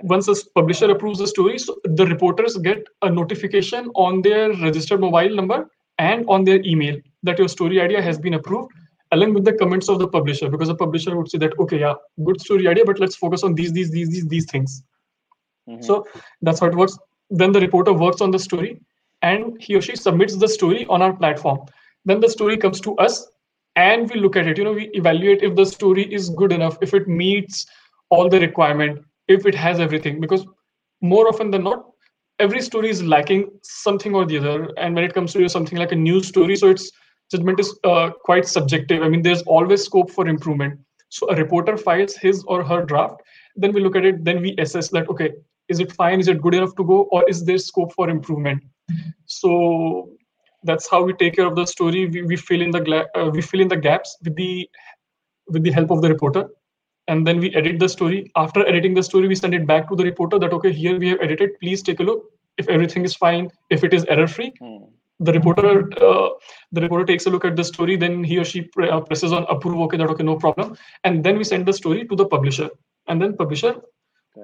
Once 0.03 0.27
a 0.27 0.35
publisher 0.53 0.89
approves 0.91 1.19
the 1.19 1.27
story 1.27 1.57
so 1.57 1.75
the 1.83 2.05
reporters 2.05 2.57
get 2.57 2.83
a 3.01 3.09
notification 3.09 3.89
on 3.95 4.21
their 4.21 4.49
registered 4.57 5.01
mobile 5.01 5.35
number 5.35 5.67
and 5.97 6.25
on 6.27 6.43
their 6.43 6.61
email 6.63 6.95
that 7.23 7.39
your 7.39 7.47
story 7.47 7.81
idea 7.81 8.01
has 8.01 8.19
been 8.19 8.35
approved 8.35 8.71
along 9.11 9.33
with 9.33 9.43
the 9.45 9.53
comments 9.53 9.89
of 9.89 9.97
the 9.97 10.07
publisher 10.07 10.47
because 10.47 10.67
the 10.67 10.75
publisher 10.75 11.17
would 11.17 11.29
say 11.29 11.39
that 11.39 11.57
okay 11.59 11.79
yeah 11.79 11.95
good 12.23 12.39
story 12.39 12.67
idea 12.67 12.85
but 12.85 12.99
let's 12.99 13.15
focus 13.15 13.43
on 13.43 13.55
these 13.55 13.73
these 13.73 13.89
these 13.89 14.09
these, 14.09 14.27
these 14.27 14.45
things. 14.45 14.83
Mm-hmm. 15.67 15.81
so 15.81 16.05
that's 16.41 16.59
how 16.59 16.67
it 16.67 16.75
works. 16.75 16.97
Then 17.29 17.51
the 17.51 17.59
reporter 17.59 17.93
works 17.93 18.21
on 18.21 18.31
the 18.31 18.39
story 18.39 18.79
and 19.21 19.61
he 19.61 19.75
or 19.75 19.81
she 19.81 19.95
submits 19.95 20.35
the 20.35 20.47
story 20.47 20.85
on 20.87 21.01
our 21.01 21.13
platform 21.13 21.59
then 22.09 22.19
the 22.19 22.29
story 22.29 22.57
comes 22.57 22.79
to 22.81 22.95
us 22.95 23.27
and 23.75 24.09
we 24.09 24.19
look 24.19 24.35
at 24.35 24.47
it. 24.47 24.57
You 24.57 24.63
know 24.63 24.73
we 24.73 24.89
evaluate 24.93 25.43
if 25.43 25.55
the 25.55 25.65
story 25.65 26.11
is 26.13 26.29
good 26.29 26.51
enough 26.51 26.77
if 26.81 26.93
it 26.93 27.07
meets 27.07 27.65
all 28.09 28.29
the 28.29 28.39
requirement 28.39 29.03
if 29.27 29.45
it 29.45 29.55
has 29.55 29.79
everything. 29.79 30.19
Because 30.19 30.45
more 31.01 31.27
often 31.27 31.51
than 31.51 31.63
not 31.63 31.85
every 32.39 32.61
story 32.61 32.89
is 32.89 33.03
lacking 33.03 33.49
something 33.63 34.15
or 34.15 34.25
the 34.25 34.37
other. 34.37 34.71
And 34.77 34.95
when 34.95 35.03
it 35.03 35.13
comes 35.13 35.33
to 35.33 35.47
something 35.49 35.77
like 35.77 35.91
a 35.91 35.95
news 35.95 36.27
story 36.27 36.55
so 36.55 36.69
its 36.69 36.91
judgment 37.31 37.59
is 37.59 37.77
uh, 37.83 38.11
quite 38.23 38.47
subjective. 38.47 39.03
I 39.03 39.09
mean 39.09 39.21
there's 39.21 39.43
always 39.43 39.83
scope 39.83 40.09
for 40.11 40.27
improvement. 40.27 40.79
So 41.09 41.29
a 41.29 41.35
reporter 41.35 41.77
files 41.77 42.15
his 42.15 42.43
or 42.47 42.63
her 42.63 42.85
draft 42.85 43.21
then 43.55 43.73
we 43.73 43.81
look 43.81 43.95
at 43.95 44.05
it 44.05 44.23
then 44.23 44.41
we 44.41 44.55
assess 44.57 44.89
that 44.89 45.09
okay 45.09 45.31
is 45.69 45.79
it 45.79 45.91
fine? 45.91 46.19
Is 46.19 46.27
it 46.27 46.41
good 46.41 46.55
enough 46.55 46.75
to 46.75 46.83
go? 46.83 47.03
Or 47.11 47.23
is 47.29 47.45
there 47.45 47.59
scope 47.59 47.93
for 47.93 48.09
improvement? 48.09 48.63
So 49.27 50.09
that's 50.63 50.89
how 50.89 51.03
we 51.03 51.13
take 51.13 51.35
care 51.35 51.45
of 51.45 51.55
the 51.55 51.65
story. 51.65 52.07
We, 52.07 52.23
we 52.23 52.35
fill 52.35 52.61
in 52.61 52.71
the 52.71 52.81
gla- 52.81 53.07
uh, 53.15 53.29
we 53.31 53.41
fill 53.41 53.61
in 53.61 53.67
the 53.67 53.77
gaps 53.77 54.17
with 54.23 54.35
the 54.35 54.69
with 55.47 55.63
the 55.63 55.71
help 55.71 55.91
of 55.91 56.01
the 56.01 56.09
reporter. 56.09 56.49
And 57.07 57.25
then 57.25 57.39
we 57.39 57.53
edit 57.55 57.79
the 57.79 57.89
story. 57.89 58.31
After 58.35 58.67
editing 58.67 58.93
the 58.93 59.01
story 59.01 59.27
we 59.27 59.35
send 59.35 59.53
it 59.53 59.65
back 59.65 59.89
to 59.89 59.95
the 59.95 60.03
reporter 60.03 60.37
that 60.39 60.53
okay 60.53 60.71
here 60.71 60.99
we 60.99 61.09
have 61.09 61.19
edited. 61.21 61.59
Please 61.59 61.81
take 61.81 61.99
a 61.99 62.03
look. 62.03 62.25
If 62.57 62.67
everything 62.67 63.05
is 63.05 63.15
fine 63.15 63.49
if 63.69 63.83
it 63.83 63.93
is 63.93 64.05
error 64.05 64.27
free 64.27 64.51
hmm. 64.59 64.83
the 65.21 65.31
reporter 65.31 65.89
uh, 66.03 66.29
the 66.73 66.81
reporter 66.81 67.05
takes 67.05 67.25
a 67.25 67.29
look 67.29 67.45
at 67.45 67.55
the 67.55 67.63
story. 67.63 67.95
Then 67.95 68.23
he 68.23 68.37
or 68.37 68.43
she 68.43 68.63
pre- 68.63 68.89
uh, 68.89 68.99
presses 68.99 69.31
on 69.31 69.45
approve 69.49 69.79
okay 69.81 69.97
that 69.97 70.09
okay 70.09 70.23
no 70.23 70.35
problem. 70.35 70.77
And 71.03 71.23
then 71.23 71.37
we 71.37 71.45
send 71.45 71.65
the 71.65 71.73
story 71.73 72.05
to 72.07 72.15
the 72.15 72.25
publisher. 72.25 72.69
And 73.07 73.21
then 73.21 73.37
publisher 73.37 73.75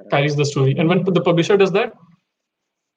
carries 0.09 0.35
the 0.35 0.45
story. 0.45 0.75
And 0.77 0.89
when 0.89 1.03
the 1.03 1.21
publisher 1.21 1.57
does 1.57 1.71
that 1.73 1.93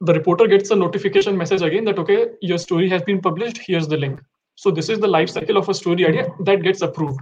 the 0.01 0.15
reporter 0.15 0.47
gets 0.47 0.71
a 0.71 0.77
notification 0.77 1.37
message 1.37 1.63
again 1.63 1.85
that 1.85 1.99
okay 1.99 2.27
your 2.41 2.59
story 2.59 2.89
has 2.89 3.03
been 3.03 3.21
published 3.21 3.59
here's 3.59 3.89
the 3.89 3.97
link 3.97 4.21
so 4.55 4.71
this 4.71 4.89
is 4.89 5.01
the 5.01 5.09
life 5.09 5.31
cycle 5.31 5.57
of 5.57 5.69
a 5.69 5.75
story 5.75 6.07
idea 6.07 6.27
that 6.45 6.63
gets 6.63 6.83
approved 6.83 7.21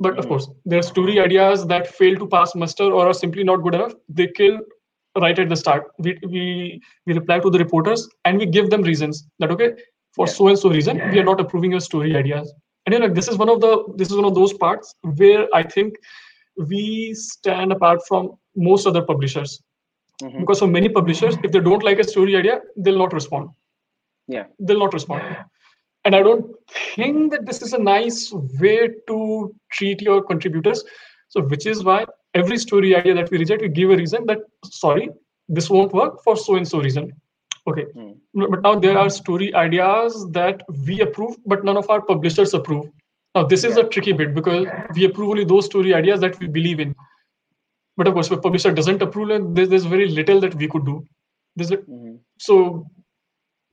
but 0.00 0.18
of 0.18 0.24
hmm. 0.24 0.30
course, 0.30 0.48
there 0.64 0.78
are 0.78 0.82
story 0.82 1.20
ideas 1.20 1.66
that 1.66 1.86
fail 1.86 2.16
to 2.16 2.26
pass 2.26 2.54
muster 2.54 2.84
or 2.84 3.06
are 3.06 3.14
simply 3.14 3.44
not 3.44 3.62
good 3.62 3.74
enough. 3.74 3.92
They 4.08 4.26
kill 4.26 4.58
right 5.20 5.38
at 5.38 5.48
the 5.48 5.56
start. 5.56 5.88
We 5.98 6.18
we 6.26 6.80
we 7.06 7.12
reply 7.12 7.38
to 7.40 7.50
the 7.50 7.58
reporters 7.58 8.08
and 8.24 8.38
we 8.38 8.46
give 8.46 8.70
them 8.70 8.82
reasons 8.82 9.26
that 9.38 9.50
okay, 9.50 9.72
for 10.14 10.26
so 10.26 10.48
and 10.48 10.58
so 10.58 10.70
reason, 10.70 11.00
we 11.10 11.18
are 11.20 11.24
not 11.24 11.40
approving 11.40 11.72
your 11.72 11.80
story 11.80 12.16
ideas. 12.16 12.52
And 12.86 12.94
you 12.94 13.00
know, 13.00 13.12
this 13.12 13.28
is 13.28 13.36
one 13.36 13.50
of 13.50 13.60
the 13.60 13.84
this 13.96 14.10
is 14.10 14.16
one 14.16 14.24
of 14.24 14.34
those 14.34 14.54
parts 14.54 14.94
where 15.02 15.46
I 15.54 15.62
think 15.62 15.96
we 16.56 17.14
stand 17.14 17.72
apart 17.72 18.00
from 18.08 18.32
most 18.56 18.86
other 18.86 19.02
publishers. 19.02 19.62
Mm-hmm. 20.22 20.40
Because 20.40 20.58
for 20.58 20.66
many 20.66 20.88
publishers, 20.88 21.36
if 21.42 21.52
they 21.52 21.60
don't 21.60 21.82
like 21.82 21.98
a 21.98 22.04
story 22.04 22.36
idea, 22.36 22.60
they'll 22.76 22.98
not 22.98 23.12
respond. 23.12 23.50
Yeah. 24.28 24.44
They'll 24.58 24.78
not 24.78 24.92
respond 24.92 25.36
and 26.04 26.14
i 26.16 26.22
don't 26.22 26.46
think 26.94 27.30
that 27.32 27.46
this 27.46 27.62
is 27.62 27.72
a 27.72 27.78
nice 27.78 28.32
way 28.60 28.90
to 29.06 29.54
treat 29.70 30.00
your 30.02 30.22
contributors 30.22 30.84
so 31.28 31.42
which 31.42 31.66
is 31.66 31.84
why 31.84 32.04
every 32.34 32.58
story 32.58 32.94
idea 32.94 33.14
that 33.14 33.30
we 33.30 33.38
reject 33.38 33.62
we 33.62 33.68
give 33.68 33.90
a 33.90 33.96
reason 33.96 34.24
that 34.26 34.38
sorry 34.64 35.10
this 35.48 35.68
won't 35.68 35.92
work 35.92 36.22
for 36.22 36.36
so 36.36 36.56
and 36.56 36.66
so 36.66 36.80
reason 36.80 37.12
okay 37.66 37.84
mm. 37.96 38.14
but 38.34 38.62
now 38.62 38.74
there 38.74 38.96
are 38.98 39.10
story 39.10 39.52
ideas 39.54 40.26
that 40.30 40.62
we 40.86 41.00
approve 41.00 41.36
but 41.46 41.64
none 41.64 41.76
of 41.76 41.90
our 41.90 42.00
publishers 42.00 42.54
approve 42.54 42.86
now 43.34 43.44
this 43.44 43.64
is 43.64 43.76
yeah. 43.76 43.84
a 43.84 43.88
tricky 43.88 44.12
bit 44.12 44.34
because 44.34 44.66
we 44.94 45.04
approve 45.04 45.30
only 45.30 45.44
those 45.44 45.66
story 45.66 45.94
ideas 45.94 46.20
that 46.20 46.38
we 46.40 46.46
believe 46.46 46.80
in 46.80 46.94
but 48.00 48.08
of 48.10 48.14
course 48.16 48.30
if 48.32 48.36
a 48.38 48.44
publisher 48.46 48.72
doesn't 48.80 49.02
approve 49.06 49.54
there's, 49.54 49.70
there's 49.70 49.88
very 49.94 50.08
little 50.18 50.40
that 50.44 50.54
we 50.62 50.68
could 50.74 50.86
do 50.90 50.96
this 51.62 51.70
mm-hmm. 51.70 52.14
so 52.48 52.60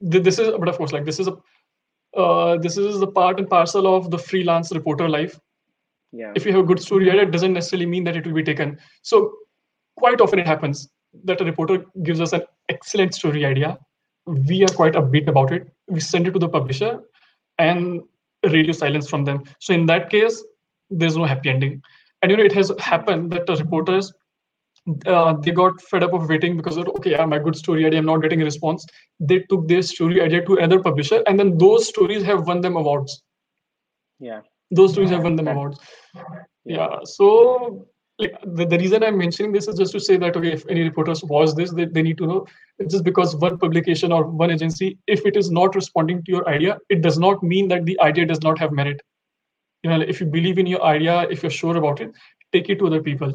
this 0.02 0.40
is 0.46 0.50
but 0.64 0.72
of 0.74 0.78
course 0.82 0.96
like 0.98 1.06
this 1.12 1.20
is 1.26 1.30
a 1.34 1.38
uh, 2.16 2.58
this 2.58 2.78
is 2.78 3.00
the 3.00 3.08
part 3.08 3.40
and 3.40 3.50
parcel 3.50 3.96
of 3.96 4.10
the 4.12 4.18
freelance 4.18 4.72
reporter 4.72 5.08
life. 5.08 5.40
Yeah. 6.12 6.32
If 6.36 6.46
you 6.46 6.52
have 6.54 6.64
a 6.64 6.68
good 6.68 6.82
story 6.82 7.10
idea, 7.10 7.24
it 7.24 7.32
doesn't 7.32 7.54
necessarily 7.54 7.86
mean 7.86 8.04
that 8.06 8.16
it 8.16 8.26
will 8.26 8.34
be 8.34 8.44
taken. 8.44 8.80
So 9.02 9.34
quite 9.98 10.22
often 10.22 10.40
it 10.40 10.48
happens 10.48 10.90
that 11.26 11.42
a 11.42 11.46
reporter 11.46 11.86
gives 12.04 12.22
us 12.22 12.34
an 12.34 12.42
excellent 12.70 13.14
story 13.14 13.46
idea. 13.46 13.78
We 14.26 14.64
are 14.64 14.74
quite 14.74 14.94
upbeat 14.94 15.28
about 15.28 15.52
it. 15.52 15.68
We 15.88 16.00
send 16.00 16.28
it 16.28 16.32
to 16.32 16.40
the 16.40 16.50
publisher 16.50 17.02
and 17.60 18.02
radio 18.44 18.72
silence 18.72 19.10
from 19.10 19.26
them. 19.26 19.44
So 19.60 19.74
in 19.74 19.86
that 19.88 20.10
case, 20.10 20.44
there's 20.90 21.18
no 21.18 21.26
happy 21.26 21.50
ending. 21.50 21.82
And 22.22 22.32
you 22.32 22.38
know, 22.38 22.44
it 22.44 22.54
has 22.54 22.72
happened 22.80 23.32
that 23.32 23.46
the 23.46 23.56
reporters 23.56 24.14
uh, 25.06 25.34
they 25.34 25.52
got 25.52 25.82
fed 25.82 26.04
up 26.04 26.14
of 26.14 26.30
waiting 26.30 26.56
because 26.56 26.78
of, 26.78 26.88
okay, 26.88 27.12
yeah, 27.12 27.26
my 27.26 27.40
good 27.40 27.56
story 27.56 27.86
idea, 27.86 28.00
I'm 28.00 28.06
not 28.06 28.22
getting 28.22 28.42
a 28.42 28.46
response. 28.46 28.86
They 29.20 29.40
took 29.50 29.68
their 29.68 29.82
story 29.82 30.22
idea 30.22 30.46
to 30.46 30.56
another 30.56 30.82
publisher, 30.82 31.24
and 31.28 31.38
then 31.40 31.58
those 31.58 31.88
stories 31.88 32.24
have 32.24 32.48
won 32.48 32.62
them 32.62 32.76
awards. 32.76 33.22
Yeah, 34.20 34.42
those 34.72 34.94
stories 34.94 35.10
have 35.10 35.24
won 35.24 35.36
them 35.36 35.48
awards. 35.48 35.80
Yeah, 36.66 36.98
so 37.04 37.88
like 38.20 38.36
the, 38.44 38.66
the 38.66 38.78
reason 38.78 39.04
I'm 39.04 39.18
mentioning 39.18 39.52
this 39.52 39.68
is 39.68 39.78
just 39.78 39.92
to 39.92 40.00
say 40.00 40.18
that 40.18 40.36
okay, 40.36 40.52
if 40.52 40.66
any 40.70 40.84
reporters 40.84 41.24
watch 41.24 41.54
this, 41.56 41.72
they, 41.72 41.86
they 41.86 42.02
need 42.02 42.18
to 42.18 42.28
know 42.28 42.46
it's 42.80 42.94
just 42.94 43.04
because 43.04 43.36
one 43.36 43.58
publication 43.58 44.12
or 44.12 44.26
one 44.26 44.52
agency, 44.52 44.98
if 45.08 45.26
it 45.26 45.36
is 45.36 45.52
not 45.52 45.76
responding 45.76 46.24
to 46.24 46.32
your 46.32 46.48
idea, 46.50 46.78
it 46.90 47.02
does 47.02 47.20
not 47.20 47.44
mean 47.44 47.68
that 47.68 47.86
the 47.86 48.00
idea 48.00 48.26
does 48.26 48.42
not 48.42 48.58
have 48.58 48.72
merit. 48.72 49.02
You 49.84 49.90
know, 49.90 50.02
if 50.02 50.20
you 50.20 50.26
believe 50.26 50.58
in 50.58 50.66
your 50.66 50.84
idea, 50.84 51.28
if 51.30 51.44
you're 51.44 51.50
sure 51.50 51.78
about 51.78 52.02
it, 52.02 52.12
take 52.52 52.70
it 52.70 52.80
to 52.80 52.88
other 52.88 53.02
people 53.02 53.34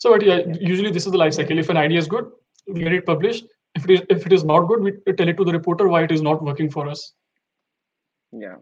so 0.00 0.10
but 0.12 0.22
yeah, 0.22 0.40
usually 0.58 0.90
this 0.90 1.04
is 1.04 1.12
the 1.12 1.18
life 1.18 1.34
cycle. 1.34 1.58
If 1.58 1.68
an 1.68 1.76
idea 1.76 1.98
is 1.98 2.08
good, 2.08 2.30
we 2.66 2.80
get 2.80 2.92
it 2.92 3.04
published. 3.04 3.44
If 3.74 3.84
it 3.84 3.90
is 3.90 4.00
if 4.08 4.26
it 4.26 4.32
is 4.32 4.44
not 4.44 4.60
good, 4.66 4.80
we 4.80 4.92
tell 5.12 5.28
it 5.28 5.36
to 5.36 5.44
the 5.44 5.52
reporter 5.52 5.88
why 5.88 6.04
it 6.04 6.10
is 6.10 6.22
not 6.22 6.42
working 6.42 6.70
for 6.70 6.88
us. 6.88 7.12
Yeah. 8.32 8.56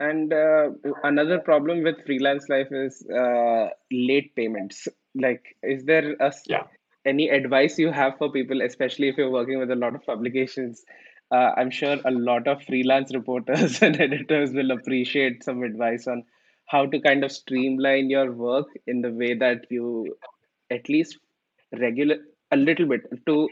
And 0.00 0.32
uh, 0.32 0.68
another 1.02 1.38
problem 1.38 1.82
with 1.82 2.04
freelance 2.04 2.48
life 2.48 2.68
is 2.70 3.02
uh, 3.10 3.70
late 3.90 4.36
payments. 4.36 4.86
Like, 5.14 5.56
is 5.62 5.84
there 5.84 6.14
a, 6.20 6.32
yeah. 6.46 6.64
any 7.04 7.30
advice 7.30 7.78
you 7.78 7.90
have 7.90 8.18
for 8.18 8.30
people, 8.30 8.60
especially 8.62 9.08
if 9.08 9.16
you're 9.16 9.30
working 9.30 9.58
with 9.58 9.70
a 9.70 9.76
lot 9.76 9.94
of 9.94 10.04
publications? 10.04 10.84
Uh, 11.30 11.52
I'm 11.56 11.70
sure 11.70 11.98
a 12.04 12.10
lot 12.10 12.48
of 12.48 12.62
freelance 12.62 13.12
reporters 13.14 13.82
and 13.82 14.00
editors 14.00 14.52
will 14.52 14.70
appreciate 14.70 15.44
some 15.44 15.62
advice 15.62 16.06
on 16.06 16.24
how 16.66 16.86
to 16.86 17.00
kind 17.00 17.24
of 17.24 17.32
streamline 17.32 18.10
your 18.10 18.32
work 18.32 18.68
in 18.86 19.00
the 19.02 19.10
way 19.10 19.34
that 19.34 19.66
you 19.70 20.16
at 20.70 20.88
least 20.88 21.18
regular 21.78 22.16
a 22.50 22.56
little 22.56 22.86
bit 22.86 23.02
to 23.26 23.48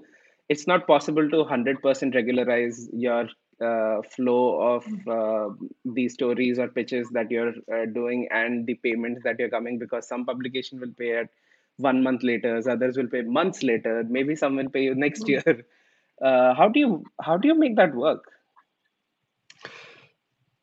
it's 0.49 0.67
not 0.67 0.87
possible 0.87 1.29
to 1.29 1.45
100% 1.45 2.15
regularize 2.15 2.89
your 2.93 3.29
uh, 3.61 4.03
flow 4.11 4.61
of 4.61 5.09
uh, 5.09 5.49
these 5.85 6.15
stories 6.15 6.59
or 6.59 6.69
pitches 6.69 7.09
that 7.11 7.31
you're 7.31 7.55
uh, 7.73 7.87
doing 7.93 8.29
and 8.31 8.67
the 8.67 8.75
payments 8.75 9.23
that 9.25 9.39
you're 9.39 9.51
coming 9.51 9.79
because 9.79 10.07
some 10.07 10.25
publication 10.25 10.79
will 10.79 10.93
pay 10.99 11.17
at 11.17 11.29
one 11.79 12.03
month 12.03 12.23
later 12.23 12.61
others 12.71 12.97
will 12.97 13.09
pay 13.09 13.23
months 13.23 13.63
later. 13.63 14.05
Maybe 14.09 14.37
some 14.37 14.57
will 14.57 14.71
pay 14.71 14.85
you 14.85 14.95
next 14.95 15.23
hmm. 15.23 15.31
year 15.31 15.65
uh, 16.23 16.55
how 16.55 16.69
do 16.69 16.81
you 16.81 17.05
how 17.21 17.37
do 17.37 17.49
you 17.49 17.55
make 17.55 17.77
that 17.77 17.95
work? 17.95 18.25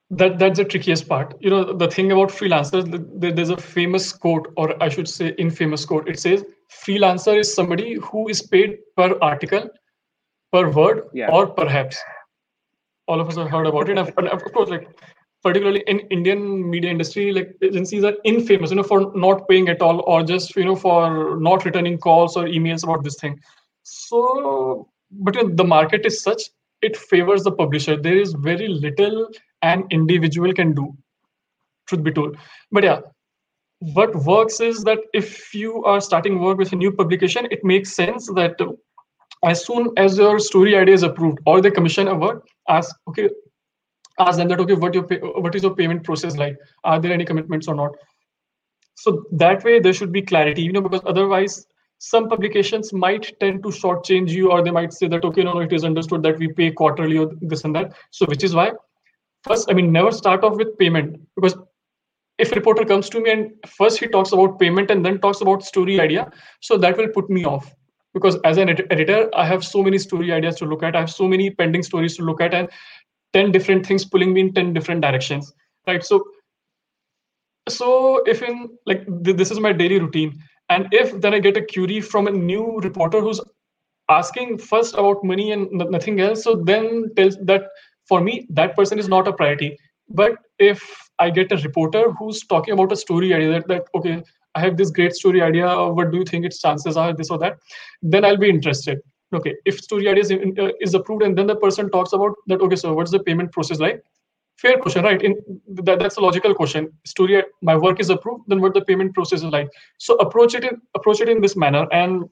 That 0.10 0.38
that's 0.40 0.60
the 0.60 0.66
trickiest 0.66 1.08
part. 1.08 1.36
You 1.40 1.50
know 1.50 1.74
the 1.74 1.88
thing 1.88 2.12
about 2.12 2.30
freelancers 2.30 2.88
there's 3.20 3.50
a 3.50 3.58
famous 3.58 4.12
quote 4.14 4.52
or 4.58 4.82
i 4.82 4.90
should 4.90 5.08
say 5.08 5.30
infamous 5.38 5.86
quote. 5.86 6.08
It 6.08 6.20
says 6.20 6.46
freelancer 6.72 7.40
is 7.40 7.54
somebody 7.54 7.96
who 7.96 8.28
is 8.30 8.42
paid 8.42 8.78
per 8.98 9.18
article 9.22 9.70
per 10.52 10.70
word 10.70 11.08
yeah. 11.14 11.32
or 11.32 11.48
perhaps. 11.48 11.98
All 13.08 13.20
of 13.20 13.28
us 13.28 13.36
have 13.36 13.50
heard 13.50 13.68
about 13.68 13.90
it. 13.90 13.98
And 13.98 14.28
of 14.30 14.44
course 14.54 14.70
like 14.70 14.88
particularly 15.44 15.84
in 15.88 16.00
indian 16.16 16.70
media 16.70 16.90
industry 16.90 17.34
like 17.34 17.50
agencies 17.62 18.06
are 18.06 18.14
infamous 18.24 18.70
you 18.70 18.78
know 18.78 18.84
for 18.84 19.12
not 19.14 19.46
paying 19.50 19.68
at 19.68 19.82
all 19.82 20.02
or 20.08 20.24
just 20.24 20.56
you 20.56 20.64
know 20.64 20.76
for 20.76 21.38
not 21.38 21.66
returning 21.66 21.98
calls 21.98 22.38
or 22.38 22.46
emails 22.46 22.84
about 22.84 23.04
this 23.04 23.16
thing. 23.16 23.38
So 23.84 24.88
but 25.20 25.36
the 25.58 25.64
market 25.64 26.06
is 26.06 26.22
such 26.22 26.42
it 26.82 26.98
favors 26.98 27.44
the 27.44 27.52
publisher 27.52 27.96
there 27.96 28.18
is 28.18 28.34
very 28.34 28.68
little 28.68 29.28
an 29.62 29.86
individual 29.92 30.54
can 30.54 30.74
do 30.74 30.94
truth 31.88 32.04
be 32.04 32.12
told. 32.12 32.38
But 32.72 32.84
yeah, 32.84 33.02
what 33.80 34.16
works 34.16 34.60
is 34.60 34.84
that 34.84 35.00
if 35.14 35.54
you 35.54 35.84
are 35.84 36.00
starting 36.00 36.40
work 36.40 36.58
with 36.58 36.72
a 36.72 36.76
new 36.76 36.92
publication, 36.92 37.48
it 37.52 37.64
makes 37.64 37.94
sense 37.94 38.28
that 38.36 38.56
as 39.44 39.66
soon 39.66 39.92
as 39.98 40.18
your 40.18 40.40
story 40.40 40.76
idea 40.76 40.94
is 40.94 41.04
approved 41.04 41.40
or 41.46 41.62
they 41.62 41.72
commission 41.72 42.08
a 42.08 42.16
work, 42.16 42.48
ask 42.70 42.96
okay, 43.10 43.30
ask 44.20 44.38
them 44.38 44.48
that 44.48 44.60
okay, 44.60 44.74
what 44.74 44.94
your 44.94 45.04
what 45.42 45.56
is 45.56 45.64
your 45.64 45.76
payment 45.76 46.04
process 46.04 46.38
like? 46.38 46.56
Are 46.84 47.00
there 47.00 47.12
any 47.12 47.26
commitments 47.26 47.68
or 47.68 47.76
not? 47.76 47.92
So 48.96 49.26
that 49.32 49.64
way 49.64 49.80
there 49.80 49.94
should 49.94 50.12
be 50.12 50.22
clarity, 50.22 50.62
you 50.62 50.72
know, 50.72 50.82
because 50.82 51.02
otherwise 51.06 51.66
some 52.06 52.28
publications 52.28 52.92
might 52.92 53.28
tend 53.40 53.64
to 53.64 53.70
shortchange 53.70 54.30
you, 54.30 54.52
or 54.52 54.62
they 54.62 54.72
might 54.72 54.92
say 54.92 55.08
that 55.08 55.24
okay, 55.24 55.44
no, 55.44 55.54
no, 55.54 55.60
it 55.60 55.72
is 55.72 55.86
understood 55.86 56.22
that 56.24 56.38
we 56.38 56.52
pay 56.52 56.70
quarterly 56.70 57.18
or 57.18 57.32
this 57.42 57.64
and 57.64 57.74
that. 57.76 57.94
So 58.12 58.26
which 58.26 58.44
is 58.44 58.54
why 58.54 58.72
first, 59.44 59.72
I 59.72 59.74
mean, 59.74 59.92
never 59.92 60.12
start 60.12 60.44
off 60.44 60.58
with 60.58 60.78
payment 60.78 61.22
because 61.36 61.56
if 62.38 62.52
reporter 62.52 62.84
comes 62.84 63.10
to 63.10 63.22
me 63.22 63.32
and 63.32 63.52
first 63.78 64.00
he 64.00 64.08
talks 64.08 64.34
about 64.34 64.60
payment 64.60 64.92
and 64.92 65.06
then 65.06 65.20
talks 65.20 65.40
about 65.40 65.64
story 65.64 66.02
idea, 66.02 66.30
so 66.60 66.78
that 66.78 66.98
will 66.98 67.08
put 67.08 67.30
me 67.30 67.46
off 67.46 67.74
because 68.14 68.38
as 68.44 68.58
an 68.58 68.70
ed- 68.70 68.86
editor, 68.90 69.30
I 69.34 69.48
have 69.48 69.64
so 69.64 69.82
many 69.82 69.98
story 69.98 70.34
ideas 70.34 70.58
to 70.58 70.66
look 70.66 70.84
at. 70.84 70.98
I 70.98 71.00
have 71.00 71.12
so 71.12 71.28
many 71.28 71.50
pending 71.52 71.84
stories 71.84 72.18
to 72.18 72.24
look 72.24 72.42
at, 72.42 72.54
and 72.54 72.70
10 73.32 73.52
different 73.54 73.86
things 73.86 74.04
pulling 74.04 74.34
me 74.34 74.42
in 74.42 74.54
10 74.54 74.74
different 74.74 75.02
directions. 75.02 75.54
Right. 75.88 76.04
So 76.04 76.24
so 77.70 78.22
if 78.26 78.42
in 78.42 78.70
like 78.86 79.06
th- 79.24 79.38
this 79.38 79.52
is 79.52 79.60
my 79.60 79.72
daily 79.72 80.00
routine, 80.00 80.42
and 80.74 80.88
if 80.92 81.14
then 81.22 81.34
I 81.34 81.40
get 81.40 81.58
a 81.58 81.66
query 81.74 82.02
from 82.02 82.28
a 82.28 82.32
new 82.32 82.80
reporter 82.88 83.22
who's 83.22 83.42
asking 84.10 84.58
first 84.58 84.94
about 84.96 85.24
money 85.24 85.52
and 85.52 85.72
nothing 85.72 86.20
else, 86.20 86.44
so 86.44 86.56
then 86.56 87.10
tells 87.16 87.38
that 87.52 87.68
for 88.08 88.22
me 88.22 88.48
that 88.50 88.76
person 88.76 89.00
is 89.00 89.08
not 89.08 89.28
a 89.28 89.34
priority. 89.34 89.78
But 90.10 90.38
if 90.60 90.84
I 91.20 91.30
get 91.30 91.52
a 91.52 91.58
reporter 91.58 92.12
who's 92.20 92.46
talking 92.54 92.74
about 92.74 92.92
a 92.92 92.96
story 92.96 93.34
idea 93.34 93.52
that, 93.52 93.68
that 93.68 93.84
okay, 93.96 94.24
I 94.56 94.60
have 94.62 94.78
this 94.78 94.92
great 94.92 95.16
story 95.16 95.42
idea. 95.42 95.68
What 96.00 96.12
do 96.12 96.18
you 96.18 96.26
think 96.26 96.46
its 96.46 96.62
chances 96.62 96.98
are, 96.98 97.14
this 97.14 97.30
or 97.30 97.40
that? 97.40 97.58
Then 98.02 98.26
I'll 98.26 98.38
be 98.38 98.50
interested. 98.50 99.00
Okay, 99.34 99.56
if 99.66 99.80
story 99.80 100.08
idea 100.08 100.24
is, 100.24 100.32
uh, 100.32 100.70
is 100.80 100.94
approved 100.94 101.24
and 101.24 101.38
then 101.38 101.48
the 101.48 101.56
person 101.56 101.90
talks 101.90 102.14
about 102.14 102.34
that, 102.48 102.62
okay, 102.62 102.76
so 102.76 102.94
what's 102.94 103.12
the 103.12 103.20
payment 103.20 103.52
process 103.52 103.80
like? 103.80 104.04
Fair 104.58 104.78
question, 104.78 105.04
right? 105.04 105.22
In 105.22 105.36
that, 105.68 106.00
that's 106.00 106.18
a 106.18 106.22
logical 106.22 106.54
question. 106.54 106.92
Story, 107.06 107.44
my 107.62 107.76
work 107.76 108.00
is 108.00 108.10
approved, 108.10 108.44
then 108.48 108.62
what 108.62 108.74
the 108.74 108.82
payment 108.82 109.14
process 109.14 109.40
is 109.40 109.46
like? 109.46 109.70
So 109.98 110.16
approach 110.16 110.56
it 110.56 110.64
in 110.64 110.80
approach 110.96 111.22
it 111.22 111.30
in 111.30 111.42
this 111.42 111.56
manner 111.56 111.88
and 111.92 112.24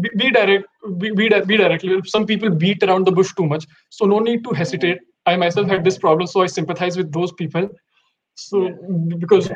be, 0.00 0.10
be 0.16 0.30
direct. 0.30 0.66
Be, 0.98 1.10
be, 1.12 1.28
be 1.28 1.56
directly. 1.56 2.00
Some 2.04 2.26
people 2.26 2.50
beat 2.50 2.82
around 2.82 3.06
the 3.06 3.12
bush 3.12 3.32
too 3.34 3.46
much, 3.46 3.66
so 3.90 4.04
no 4.04 4.18
need 4.18 4.44
to 4.44 4.50
hesitate. 4.50 4.98
I 5.26 5.36
myself 5.36 5.68
had 5.68 5.84
this 5.84 5.98
problem, 5.98 6.26
so 6.26 6.42
I 6.42 6.46
sympathize 6.46 6.96
with 6.96 7.12
those 7.12 7.32
people. 7.32 7.68
So 8.34 8.70
because 9.18 9.50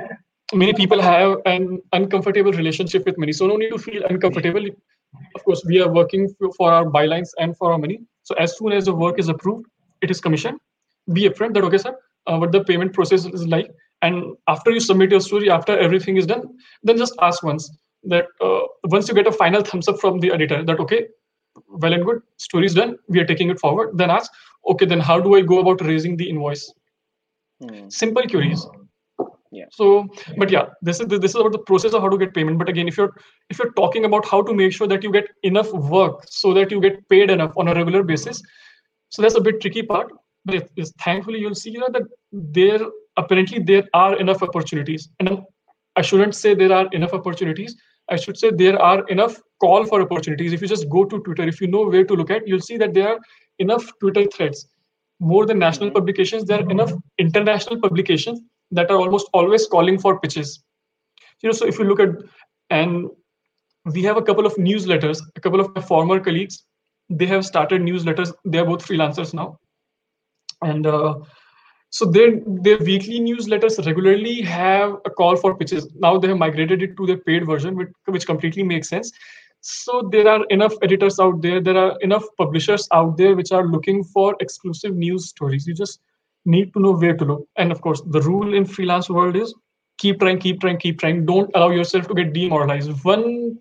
many 0.54 0.72
people 0.72 1.00
have 1.02 1.38
an 1.44 1.80
uncomfortable 1.92 2.52
relationship 2.52 3.04
with 3.04 3.18
money, 3.18 3.32
so 3.32 3.46
no 3.46 3.56
need 3.56 3.70
to 3.70 3.78
feel 3.78 4.04
uncomfortable. 4.08 4.64
Of 5.34 5.44
course, 5.44 5.64
we 5.66 5.80
are 5.80 5.92
working 5.92 6.28
for 6.56 6.72
our 6.72 6.84
bylines 6.84 7.30
and 7.38 7.56
for 7.56 7.72
our 7.72 7.78
money. 7.78 8.00
So 8.22 8.34
as 8.36 8.56
soon 8.56 8.72
as 8.72 8.84
the 8.84 8.94
work 8.94 9.18
is 9.18 9.28
approved, 9.28 9.66
it 10.02 10.10
is 10.10 10.20
commissioned. 10.20 10.58
Be 11.12 11.28
upfront 11.28 11.54
that 11.54 11.64
okay, 11.64 11.78
sir, 11.78 11.96
uh, 12.26 12.38
what 12.38 12.52
the 12.52 12.64
payment 12.64 12.92
process 12.92 13.24
is 13.26 13.46
like, 13.46 13.70
and 14.02 14.36
after 14.48 14.70
you 14.70 14.80
submit 14.80 15.10
your 15.10 15.20
story, 15.20 15.50
after 15.50 15.78
everything 15.78 16.16
is 16.16 16.26
done, 16.26 16.42
then 16.82 16.96
just 16.96 17.14
ask 17.22 17.42
once 17.42 17.70
that 18.04 18.26
uh, 18.40 18.60
once 18.84 19.08
you 19.08 19.14
get 19.14 19.26
a 19.26 19.32
final 19.32 19.62
thumbs 19.62 19.88
up 19.88 19.98
from 20.00 20.18
the 20.20 20.32
editor 20.32 20.64
that 20.64 20.80
okay, 20.80 21.06
well 21.68 21.92
and 21.92 22.04
good, 22.04 22.20
story 22.36 22.66
is 22.66 22.74
done, 22.74 22.96
we 23.08 23.20
are 23.20 23.26
taking 23.26 23.50
it 23.50 23.58
forward. 23.58 23.96
Then 23.96 24.10
ask, 24.10 24.30
okay, 24.68 24.86
then 24.86 25.00
how 25.00 25.20
do 25.20 25.34
I 25.36 25.40
go 25.40 25.60
about 25.60 25.80
raising 25.84 26.16
the 26.16 26.28
invoice? 26.28 26.72
Hmm. 27.62 27.88
Simple 27.88 28.22
queries. 28.28 28.66
Yeah. 29.52 29.64
So, 29.72 30.06
but 30.36 30.50
yeah, 30.50 30.66
this 30.82 31.00
is 31.00 31.06
this 31.06 31.30
is 31.30 31.36
about 31.36 31.52
the 31.52 31.58
process 31.58 31.94
of 31.94 32.02
how 32.02 32.08
to 32.08 32.18
get 32.18 32.34
payment. 32.34 32.58
But 32.58 32.68
again, 32.68 32.88
if 32.88 32.96
you're 32.98 33.14
if 33.48 33.58
you're 33.58 33.72
talking 33.72 34.04
about 34.04 34.26
how 34.26 34.42
to 34.42 34.52
make 34.52 34.72
sure 34.72 34.86
that 34.88 35.02
you 35.02 35.10
get 35.10 35.28
enough 35.44 35.72
work 35.72 36.24
so 36.28 36.52
that 36.52 36.70
you 36.70 36.80
get 36.80 37.08
paid 37.08 37.30
enough 37.30 37.52
on 37.56 37.68
a 37.68 37.74
regular 37.74 38.02
basis, 38.02 38.42
so 39.08 39.22
that's 39.22 39.34
a 39.34 39.40
bit 39.40 39.60
tricky 39.60 39.82
part. 39.82 40.12
But 40.44 40.54
yes, 40.54 40.68
yes, 40.76 40.92
thankfully 41.02 41.40
you'll 41.40 41.54
see 41.54 41.70
you 41.70 41.80
know, 41.80 41.88
that 41.90 42.02
there 42.32 42.80
apparently 43.16 43.58
there 43.60 43.84
are 43.94 44.16
enough 44.18 44.42
opportunities, 44.42 45.08
and 45.20 45.42
I 45.96 46.02
shouldn't 46.02 46.34
say 46.34 46.54
there 46.54 46.72
are 46.72 46.88
enough 46.92 47.14
opportunities. 47.14 47.76
I 48.08 48.16
should 48.16 48.38
say 48.38 48.50
there 48.50 48.80
are 48.80 49.04
enough 49.08 49.40
call 49.60 49.84
for 49.84 50.00
opportunities. 50.00 50.52
If 50.52 50.62
you 50.62 50.68
just 50.68 50.88
go 50.88 51.04
to 51.04 51.18
Twitter, 51.20 51.48
if 51.48 51.60
you 51.60 51.66
know 51.66 51.86
where 51.88 52.04
to 52.04 52.14
look 52.14 52.30
at, 52.30 52.46
you'll 52.46 52.60
see 52.60 52.76
that 52.76 52.94
there 52.94 53.08
are 53.08 53.18
enough 53.58 53.90
Twitter 54.00 54.24
threads. 54.26 54.68
More 55.18 55.46
than 55.46 55.58
national 55.58 55.88
mm-hmm. 55.88 55.96
publications, 55.96 56.44
there 56.44 56.60
are 56.62 56.70
enough 56.70 56.92
international 57.18 57.80
publications 57.80 58.40
that 58.70 58.90
are 58.90 58.98
almost 58.98 59.28
always 59.32 59.66
calling 59.66 59.98
for 59.98 60.20
pitches. 60.20 60.62
You 61.42 61.48
know, 61.48 61.52
so 61.52 61.66
if 61.66 61.78
you 61.78 61.84
look 61.84 62.00
at 62.00 62.10
and 62.70 63.08
we 63.86 64.02
have 64.02 64.16
a 64.16 64.22
couple 64.22 64.46
of 64.46 64.54
newsletters, 64.54 65.20
a 65.36 65.40
couple 65.40 65.60
of 65.60 65.74
my 65.74 65.80
former 65.80 66.20
colleagues, 66.20 66.64
they 67.08 67.26
have 67.26 67.44
started 67.44 67.82
newsletters. 67.82 68.32
They 68.44 68.58
are 68.58 68.64
both 68.64 68.86
freelancers 68.86 69.32
now, 69.34 69.58
and 70.62 70.86
uh, 70.86 71.14
so 71.90 72.04
their 72.04 72.40
their 72.46 72.78
weekly 72.78 73.20
newsletters 73.20 73.84
regularly 73.86 74.42
have 74.42 74.96
a 75.04 75.10
call 75.10 75.36
for 75.36 75.56
pitches. 75.56 75.88
Now 75.94 76.18
they 76.18 76.28
have 76.28 76.38
migrated 76.38 76.82
it 76.82 76.96
to 76.96 77.06
their 77.06 77.18
paid 77.18 77.46
version, 77.46 77.76
which, 77.76 77.88
which 78.06 78.26
completely 78.26 78.62
makes 78.62 78.88
sense. 78.88 79.12
So 79.60 80.08
there 80.12 80.28
are 80.28 80.44
enough 80.46 80.74
editors 80.82 81.18
out 81.18 81.42
there. 81.42 81.60
There 81.60 81.76
are 81.76 81.98
enough 82.00 82.24
publishers 82.38 82.88
out 82.92 83.16
there 83.16 83.34
which 83.34 83.52
are 83.52 83.66
looking 83.66 84.04
for 84.04 84.36
exclusive 84.40 84.94
news 84.94 85.28
stories. 85.28 85.66
You 85.66 85.74
just 85.74 86.00
need 86.44 86.72
to 86.74 86.80
know 86.80 86.92
where 86.92 87.16
to 87.16 87.24
look. 87.24 87.48
And 87.56 87.72
of 87.72 87.80
course, 87.80 88.02
the 88.06 88.20
rule 88.20 88.54
in 88.54 88.64
freelance 88.64 89.10
world 89.10 89.34
is 89.34 89.54
keep 89.98 90.20
trying, 90.20 90.38
keep 90.38 90.60
trying, 90.60 90.78
keep 90.78 91.00
trying. 91.00 91.26
Don't 91.26 91.50
allow 91.54 91.70
yourself 91.70 92.06
to 92.08 92.14
get 92.14 92.32
demoralized. 92.32 92.90
One 93.04 93.58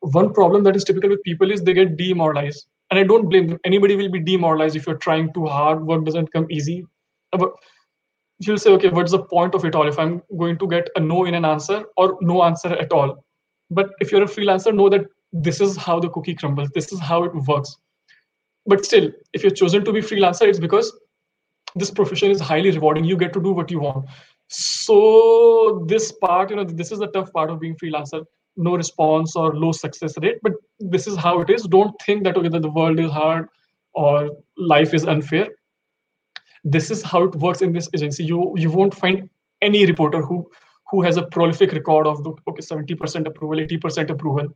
one 0.00 0.32
problem 0.32 0.62
that 0.64 0.76
is 0.76 0.84
typical 0.84 1.10
with 1.10 1.22
people 1.22 1.50
is 1.50 1.62
they 1.62 1.74
get 1.74 1.96
demoralized. 1.96 2.66
And 2.90 2.98
I 2.98 3.02
don't 3.02 3.28
blame 3.28 3.48
them. 3.48 3.58
Anybody 3.64 3.96
will 3.96 4.10
be 4.10 4.20
demoralized 4.20 4.76
if 4.76 4.86
you're 4.86 4.96
trying 4.96 5.32
too 5.34 5.46
hard, 5.46 5.86
work 5.86 6.04
doesn't 6.04 6.32
come 6.32 6.46
easy. 6.50 6.86
Uh, 7.32 7.38
but 7.38 7.52
you'll 8.38 8.58
say, 8.58 8.70
okay, 8.72 8.88
what's 8.88 9.12
the 9.12 9.22
point 9.22 9.54
of 9.54 9.64
it 9.64 9.74
all 9.74 9.88
if 9.88 9.98
I'm 9.98 10.22
going 10.38 10.58
to 10.58 10.68
get 10.68 10.88
a 10.96 11.00
no 11.00 11.24
in 11.24 11.34
an 11.34 11.44
answer 11.44 11.84
or 11.96 12.16
no 12.20 12.42
answer 12.44 12.68
at 12.68 12.92
all? 12.92 13.24
But 13.70 13.90
if 14.00 14.10
you're 14.10 14.22
a 14.22 14.26
freelancer, 14.26 14.74
know 14.74 14.88
that 14.88 15.06
this 15.32 15.60
is 15.60 15.76
how 15.76 16.00
the 16.00 16.08
cookie 16.08 16.34
crumbles, 16.34 16.70
this 16.74 16.90
is 16.92 17.00
how 17.00 17.24
it 17.24 17.34
works. 17.34 17.76
But 18.66 18.84
still, 18.84 19.10
if 19.32 19.42
you're 19.42 19.50
chosen 19.50 19.84
to 19.84 19.92
be 19.92 20.00
freelancer, 20.00 20.46
it's 20.46 20.58
because 20.58 20.96
this 21.74 21.90
profession 21.90 22.30
is 22.30 22.40
highly 22.40 22.70
rewarding. 22.70 23.04
You 23.04 23.16
get 23.16 23.32
to 23.34 23.42
do 23.42 23.52
what 23.52 23.70
you 23.70 23.80
want. 23.80 24.06
So 24.48 25.84
this 25.86 26.12
part, 26.12 26.50
you 26.50 26.56
know, 26.56 26.64
this 26.64 26.90
is 26.92 27.00
the 27.00 27.08
tough 27.08 27.32
part 27.32 27.50
of 27.50 27.60
being 27.60 27.76
freelancer. 27.76 28.24
No 28.58 28.74
response 28.74 29.36
or 29.36 29.54
low 29.54 29.70
success 29.70 30.14
rate, 30.20 30.38
but 30.42 30.52
this 30.80 31.06
is 31.06 31.16
how 31.16 31.40
it 31.40 31.48
is. 31.48 31.62
Don't 31.62 31.94
think 32.04 32.24
that 32.24 32.36
okay, 32.36 32.48
that 32.48 32.62
the 32.62 32.70
world 32.70 32.98
is 32.98 33.10
hard 33.10 33.48
or 33.94 34.30
life 34.56 34.94
is 34.94 35.04
unfair. 35.04 35.48
This 36.64 36.90
is 36.90 37.02
how 37.02 37.22
it 37.22 37.36
works 37.36 37.62
in 37.62 37.72
this 37.72 37.88
agency. 37.94 38.24
You 38.24 38.54
you 38.56 38.70
won't 38.70 38.94
find 38.94 39.30
any 39.62 39.86
reporter 39.86 40.20
who 40.22 40.50
who 40.90 41.02
has 41.02 41.16
a 41.16 41.22
prolific 41.22 41.72
record 41.72 42.06
of 42.06 42.24
the 42.24 42.30
okay 42.48 42.62
70% 42.62 43.26
approval, 43.26 43.58
80% 43.58 44.10
approval. 44.10 44.48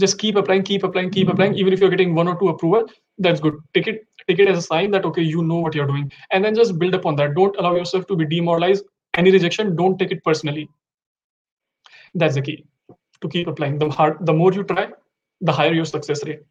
Just 0.00 0.18
keep 0.18 0.36
applying, 0.36 0.62
keep 0.62 0.82
applying, 0.82 1.10
keep 1.10 1.28
applying. 1.28 1.52
Mm-hmm. 1.52 1.60
Even 1.60 1.72
if 1.72 1.80
you're 1.80 1.90
getting 1.90 2.14
one 2.14 2.28
or 2.28 2.38
two 2.38 2.48
approval, 2.48 2.86
that's 3.18 3.40
good. 3.40 3.54
Take 3.74 3.86
it 3.86 4.06
take 4.28 4.38
it 4.38 4.48
as 4.48 4.58
a 4.58 4.62
sign 4.62 4.90
that 4.90 5.04
okay, 5.04 5.22
you 5.22 5.42
know 5.42 5.60
what 5.60 5.74
you're 5.74 5.86
doing, 5.86 6.12
and 6.32 6.44
then 6.44 6.54
just 6.54 6.78
build 6.78 6.94
upon 6.94 7.16
that. 7.16 7.34
Don't 7.34 7.56
allow 7.58 7.74
yourself 7.76 8.06
to 8.08 8.16
be 8.16 8.26
demoralized. 8.26 8.84
Any 9.14 9.30
rejection, 9.30 9.76
don't 9.76 9.98
take 9.98 10.10
it 10.12 10.24
personally. 10.24 10.68
That's 12.14 12.34
the 12.34 12.42
key 12.42 12.64
to 13.26 13.32
keep 13.36 13.48
applying. 13.48 13.78
The 13.78 13.90
hard, 13.90 14.18
the 14.32 14.32
more 14.32 14.52
you 14.52 14.64
try, 14.64 14.88
the 15.40 15.52
higher 15.52 15.72
your 15.72 15.84
success 15.84 16.24
rate. 16.24 16.42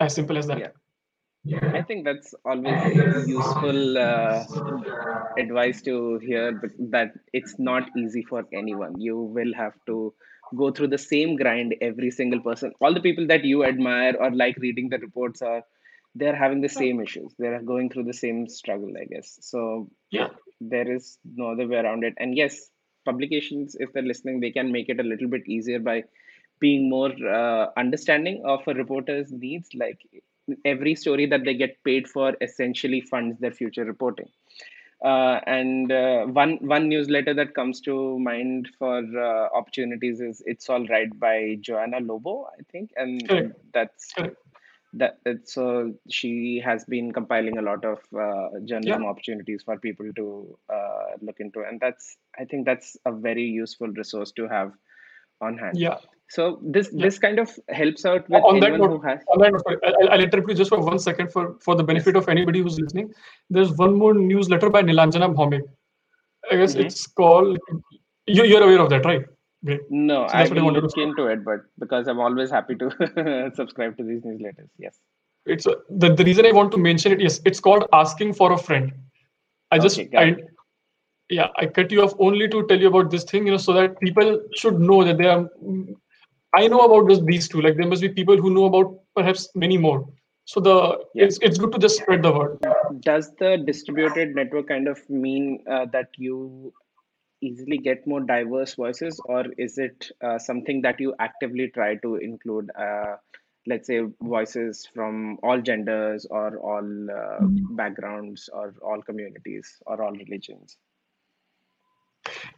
As 0.00 0.14
simple 0.14 0.38
as 0.38 0.46
that. 0.48 0.58
Yeah. 0.58 1.72
I 1.74 1.82
think 1.82 2.04
that's 2.04 2.34
always 2.44 3.28
useful 3.28 3.98
uh, 3.98 4.44
advice 5.36 5.82
to 5.82 6.18
hear 6.18 6.60
that 6.90 7.12
it's 7.32 7.56
not 7.58 7.88
easy 7.96 8.22
for 8.22 8.44
anyone. 8.52 9.00
You 9.00 9.16
will 9.18 9.52
have 9.54 9.72
to 9.86 10.14
go 10.56 10.70
through 10.70 10.88
the 10.88 10.98
same 10.98 11.36
grind 11.36 11.74
every 11.80 12.10
single 12.10 12.40
person. 12.40 12.72
All 12.80 12.94
the 12.94 13.00
people 13.00 13.26
that 13.26 13.44
you 13.44 13.64
admire 13.64 14.14
or 14.20 14.30
like 14.30 14.56
reading 14.58 14.88
the 14.88 14.98
reports 14.98 15.42
are 15.42 15.62
they're 16.14 16.36
having 16.36 16.60
the 16.60 16.68
same 16.68 17.00
issues. 17.00 17.34
They're 17.38 17.62
going 17.62 17.90
through 17.90 18.04
the 18.04 18.12
same 18.12 18.48
struggle, 18.48 18.92
I 19.00 19.06
guess. 19.06 19.38
So 19.40 19.90
yeah, 20.10 20.28
there 20.60 20.94
is 20.94 21.18
no 21.24 21.52
other 21.52 21.66
way 21.66 21.78
around 21.78 22.04
it. 22.04 22.14
And 22.18 22.36
yes, 22.36 22.70
publications, 23.04 23.76
if 23.78 23.92
they're 23.92 24.02
listening, 24.02 24.40
they 24.40 24.50
can 24.50 24.72
make 24.72 24.88
it 24.88 25.00
a 25.00 25.02
little 25.02 25.28
bit 25.28 25.46
easier 25.46 25.78
by 25.78 26.04
being 26.60 26.88
more 26.88 27.12
uh, 27.28 27.70
understanding 27.76 28.42
of 28.44 28.60
a 28.66 28.74
reporter's 28.74 29.32
needs. 29.32 29.70
Like 29.74 29.98
every 30.64 30.94
story 30.94 31.26
that 31.26 31.44
they 31.44 31.54
get 31.54 31.82
paid 31.84 32.08
for 32.08 32.36
essentially 32.40 33.00
funds 33.00 33.38
their 33.40 33.52
future 33.52 33.84
reporting. 33.84 34.28
Uh, 35.04 35.40
and 35.48 35.90
uh, 35.90 36.24
one 36.26 36.58
one 36.60 36.88
newsletter 36.88 37.34
that 37.34 37.54
comes 37.54 37.80
to 37.80 38.18
mind 38.20 38.68
for 38.78 38.98
uh, 38.98 39.48
opportunities 39.52 40.20
is 40.20 40.42
"It's 40.46 40.70
All 40.70 40.86
Right" 40.86 41.10
by 41.18 41.58
Joanna 41.60 41.98
Lobo, 41.98 42.48
I 42.56 42.62
think, 42.70 42.92
and 42.96 43.28
Correct. 43.28 43.58
that's 43.72 44.12
Correct. 44.12 44.36
That 44.94 45.18
so 45.44 45.94
she 46.10 46.60
has 46.62 46.84
been 46.84 47.12
compiling 47.12 47.56
a 47.56 47.62
lot 47.62 47.82
of 47.84 47.98
uh, 48.14 48.60
journalism 48.64 49.02
yeah. 49.02 49.08
opportunities 49.08 49.62
for 49.64 49.78
people 49.78 50.12
to 50.16 50.58
uh, 50.72 51.16
look 51.22 51.40
into 51.40 51.60
and 51.60 51.80
that's 51.80 52.18
i 52.38 52.44
think 52.44 52.66
that's 52.66 52.96
a 53.06 53.12
very 53.12 53.42
useful 53.42 53.88
resource 53.88 54.32
to 54.32 54.46
have 54.48 54.72
on 55.40 55.56
hand 55.56 55.78
yeah 55.78 55.96
so 56.28 56.58
this 56.62 56.90
yeah. 56.92 57.04
this 57.06 57.18
kind 57.18 57.38
of 57.38 57.58
helps 57.70 58.04
out 58.04 58.28
with 58.28 58.42
on 58.42 58.56
anyone 58.56 58.72
that 58.72 58.78
note, 58.78 58.90
who 58.90 59.08
has 59.08 59.20
on 59.28 59.38
that 59.38 59.52
note, 59.52 59.80
I'll, 59.82 60.10
I'll 60.10 60.20
interrupt 60.20 60.48
you 60.50 60.54
just 60.54 60.68
for 60.68 60.80
one 60.80 60.98
second 60.98 61.32
for 61.32 61.56
for 61.60 61.74
the 61.74 61.82
benefit 61.82 62.14
of 62.14 62.28
anybody 62.28 62.60
who's 62.60 62.78
listening 62.78 63.12
there's 63.48 63.72
one 63.72 63.94
more 63.94 64.14
newsletter 64.14 64.68
by 64.68 64.82
nilanjana 64.82 65.34
Bhowmick 65.34 65.62
i 66.50 66.56
guess 66.56 66.74
mm-hmm. 66.74 66.86
it's 66.86 67.06
called 67.06 67.58
you, 68.26 68.44
you're 68.44 68.62
aware 68.62 68.80
of 68.80 68.90
that 68.90 69.04
right 69.06 69.24
Great. 69.64 69.80
No, 69.90 70.26
so 70.26 70.34
I 70.34 70.48
will 70.48 70.72
look 70.72 70.96
into 70.98 71.26
it, 71.26 71.44
but 71.44 71.60
because 71.78 72.08
I'm 72.08 72.18
always 72.18 72.50
happy 72.50 72.74
to 72.76 73.52
subscribe 73.54 73.96
to 73.96 74.02
these 74.02 74.22
newsletters. 74.22 74.68
Yes. 74.78 74.98
It's 75.46 75.66
uh, 75.66 75.74
the, 75.88 76.14
the 76.14 76.24
reason 76.24 76.46
I 76.46 76.52
want 76.52 76.72
to 76.72 76.78
mention 76.78 77.12
it. 77.12 77.20
Yes, 77.20 77.40
it's 77.44 77.60
called 77.60 77.84
asking 77.92 78.34
for 78.34 78.52
a 78.52 78.58
friend. 78.58 78.92
I 79.70 79.78
just 79.78 79.98
okay, 79.98 80.16
I 80.16 80.36
yeah 81.30 81.48
I 81.56 81.66
cut 81.66 81.90
you 81.90 82.02
off 82.02 82.14
only 82.18 82.48
to 82.48 82.66
tell 82.66 82.80
you 82.80 82.88
about 82.88 83.10
this 83.10 83.24
thing, 83.24 83.46
you 83.46 83.52
know, 83.52 83.58
so 83.58 83.72
that 83.72 83.98
people 84.00 84.40
should 84.54 84.80
know 84.80 85.04
that 85.04 85.18
they 85.18 85.26
are. 85.26 85.48
I 86.54 86.68
know 86.68 86.80
about 86.80 87.08
this, 87.08 87.20
these 87.20 87.48
two. 87.48 87.60
Like 87.60 87.76
there 87.76 87.86
must 87.86 88.02
be 88.02 88.08
people 88.08 88.36
who 88.36 88.50
know 88.50 88.66
about 88.66 89.00
perhaps 89.16 89.48
many 89.54 89.78
more. 89.78 90.06
So 90.44 90.60
the 90.60 90.98
yeah. 91.14 91.24
it's 91.24 91.38
it's 91.40 91.58
good 91.58 91.72
to 91.72 91.78
just 91.78 91.98
spread 91.98 92.22
the 92.22 92.32
word. 92.32 92.58
Does 93.00 93.32
the 93.38 93.62
distributed 93.64 94.34
network 94.34 94.68
kind 94.68 94.88
of 94.88 94.98
mean 95.08 95.64
uh, 95.70 95.86
that 95.92 96.08
you 96.16 96.72
easily 97.42 97.76
get 97.76 98.06
more 98.06 98.20
diverse 98.20 98.74
voices 98.74 99.20
or 99.26 99.44
is 99.58 99.76
it 99.78 100.10
uh, 100.22 100.38
something 100.38 100.80
that 100.82 101.00
you 101.00 101.14
actively 101.18 101.68
try 101.68 101.96
to 101.96 102.16
include 102.16 102.70
uh, 102.78 103.16
let's 103.66 103.86
say 103.86 104.00
voices 104.20 104.88
from 104.92 105.38
all 105.42 105.60
genders 105.60 106.26
or 106.30 106.58
all 106.58 106.78
uh, 107.10 107.42
mm-hmm. 107.42 107.76
backgrounds 107.76 108.48
or 108.52 108.74
all 108.82 109.00
communities 109.02 109.76
or 109.86 110.02
all 110.02 110.12
religions? 110.12 110.76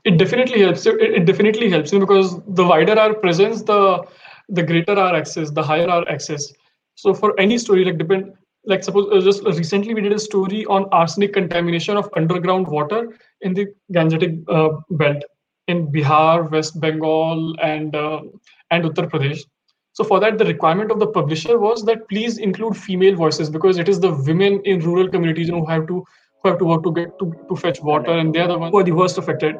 It 0.04 0.18
definitely 0.18 0.60
helps 0.60 0.86
it, 0.86 1.00
it 1.00 1.26
definitely 1.26 1.70
helps 1.70 1.92
you 1.92 2.00
because 2.00 2.40
the 2.46 2.64
wider 2.64 2.98
our 2.98 3.14
presence 3.14 3.62
the 3.62 4.04
the 4.48 4.62
greater 4.62 4.92
our 4.92 5.14
access 5.14 5.50
the 5.50 5.62
higher 5.62 5.88
our 5.88 6.08
access. 6.08 6.52
So 6.94 7.14
for 7.14 7.38
any 7.40 7.58
story 7.58 7.84
like 7.84 7.98
depend 7.98 8.32
like 8.66 8.82
suppose 8.82 9.08
uh, 9.12 9.20
just 9.20 9.44
recently 9.44 9.94
we 9.94 10.00
did 10.00 10.12
a 10.12 10.18
story 10.18 10.64
on 10.66 10.86
arsenic 10.92 11.32
contamination 11.32 11.96
of 11.96 12.08
underground 12.16 12.66
water 12.66 13.08
in 13.44 13.54
the 13.54 13.66
gangetic 13.92 14.42
uh, 14.48 14.80
belt 14.90 15.22
in 15.68 15.86
bihar 15.92 16.50
west 16.50 16.80
bengal 16.80 17.54
and 17.62 17.96
uh, 17.96 18.20
and 18.70 18.84
uttar 18.84 19.10
pradesh. 19.10 19.44
So 19.92 20.04
for 20.04 20.18
that 20.20 20.38
the 20.38 20.44
requirement 20.44 20.90
of 20.90 20.98
the 20.98 21.06
publisher 21.06 21.58
was 21.58 21.84
that 21.84 22.08
please 22.08 22.38
include 22.38 22.76
female 22.76 23.14
voices 23.14 23.50
because 23.56 23.78
it 23.78 23.88
is 23.88 24.00
the 24.00 24.12
women 24.28 24.60
in 24.64 24.80
rural 24.80 25.08
communities 25.08 25.48
who 25.48 25.64
have 25.66 25.86
to 25.92 26.04
who 26.42 26.48
have 26.50 26.58
to 26.58 26.64
work 26.64 26.82
to 26.84 26.92
get 26.92 27.18
to, 27.20 27.32
to 27.48 27.56
fetch 27.56 27.80
water 27.80 28.10
and 28.10 28.34
they 28.34 28.40
are 28.40 28.48
the 28.48 28.58
ones 28.58 28.72
who 28.72 28.78
are 28.78 28.88
the 28.90 28.98
worst 29.02 29.18
affected. 29.18 29.54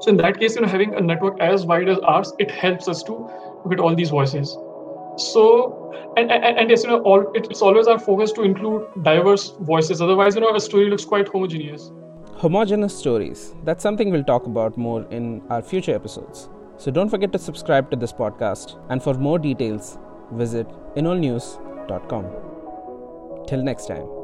So 0.00 0.10
in 0.10 0.16
that 0.16 0.40
case 0.40 0.56
you 0.56 0.62
know 0.62 0.68
having 0.68 0.94
a 0.94 1.00
network 1.00 1.40
as 1.40 1.64
wide 1.64 1.88
as 1.88 1.98
ours 2.00 2.34
it 2.38 2.50
helps 2.50 2.88
us 2.88 3.02
to 3.04 3.30
get 3.70 3.80
all 3.80 3.94
these 3.94 4.10
voices. 4.10 4.56
So 5.16 5.94
and, 6.16 6.30
and, 6.30 6.58
and 6.58 6.70
yes 6.70 6.82
you 6.82 6.90
know 6.90 7.00
all 7.02 7.30
it's 7.34 7.62
always 7.62 7.86
our 7.86 7.98
focus 7.98 8.32
to 8.32 8.42
include 8.42 8.86
diverse 9.02 9.50
voices. 9.72 10.02
Otherwise 10.02 10.34
you 10.34 10.40
know 10.42 10.54
a 10.54 10.60
story 10.60 10.90
looks 10.90 11.04
quite 11.04 11.28
homogeneous 11.28 11.90
homogeneous 12.42 12.98
stories. 12.98 13.54
That's 13.62 13.84
something 13.84 14.10
we'll 14.10 14.24
talk 14.24 14.46
about 14.46 14.76
more 14.76 15.04
in 15.10 15.42
our 15.48 15.62
future 15.62 15.94
episodes. 15.94 16.48
So 16.76 16.90
don't 16.90 17.08
forget 17.08 17.30
to 17.32 17.38
subscribe 17.38 17.88
to 17.92 17.96
this 17.96 18.12
podcast. 18.12 18.76
And 18.90 19.00
for 19.00 19.14
more 19.14 19.38
details 19.38 19.96
visit 20.32 20.66
inolnews.com 20.96 22.26
till 23.46 23.62
next 23.62 23.86
time 23.86 24.21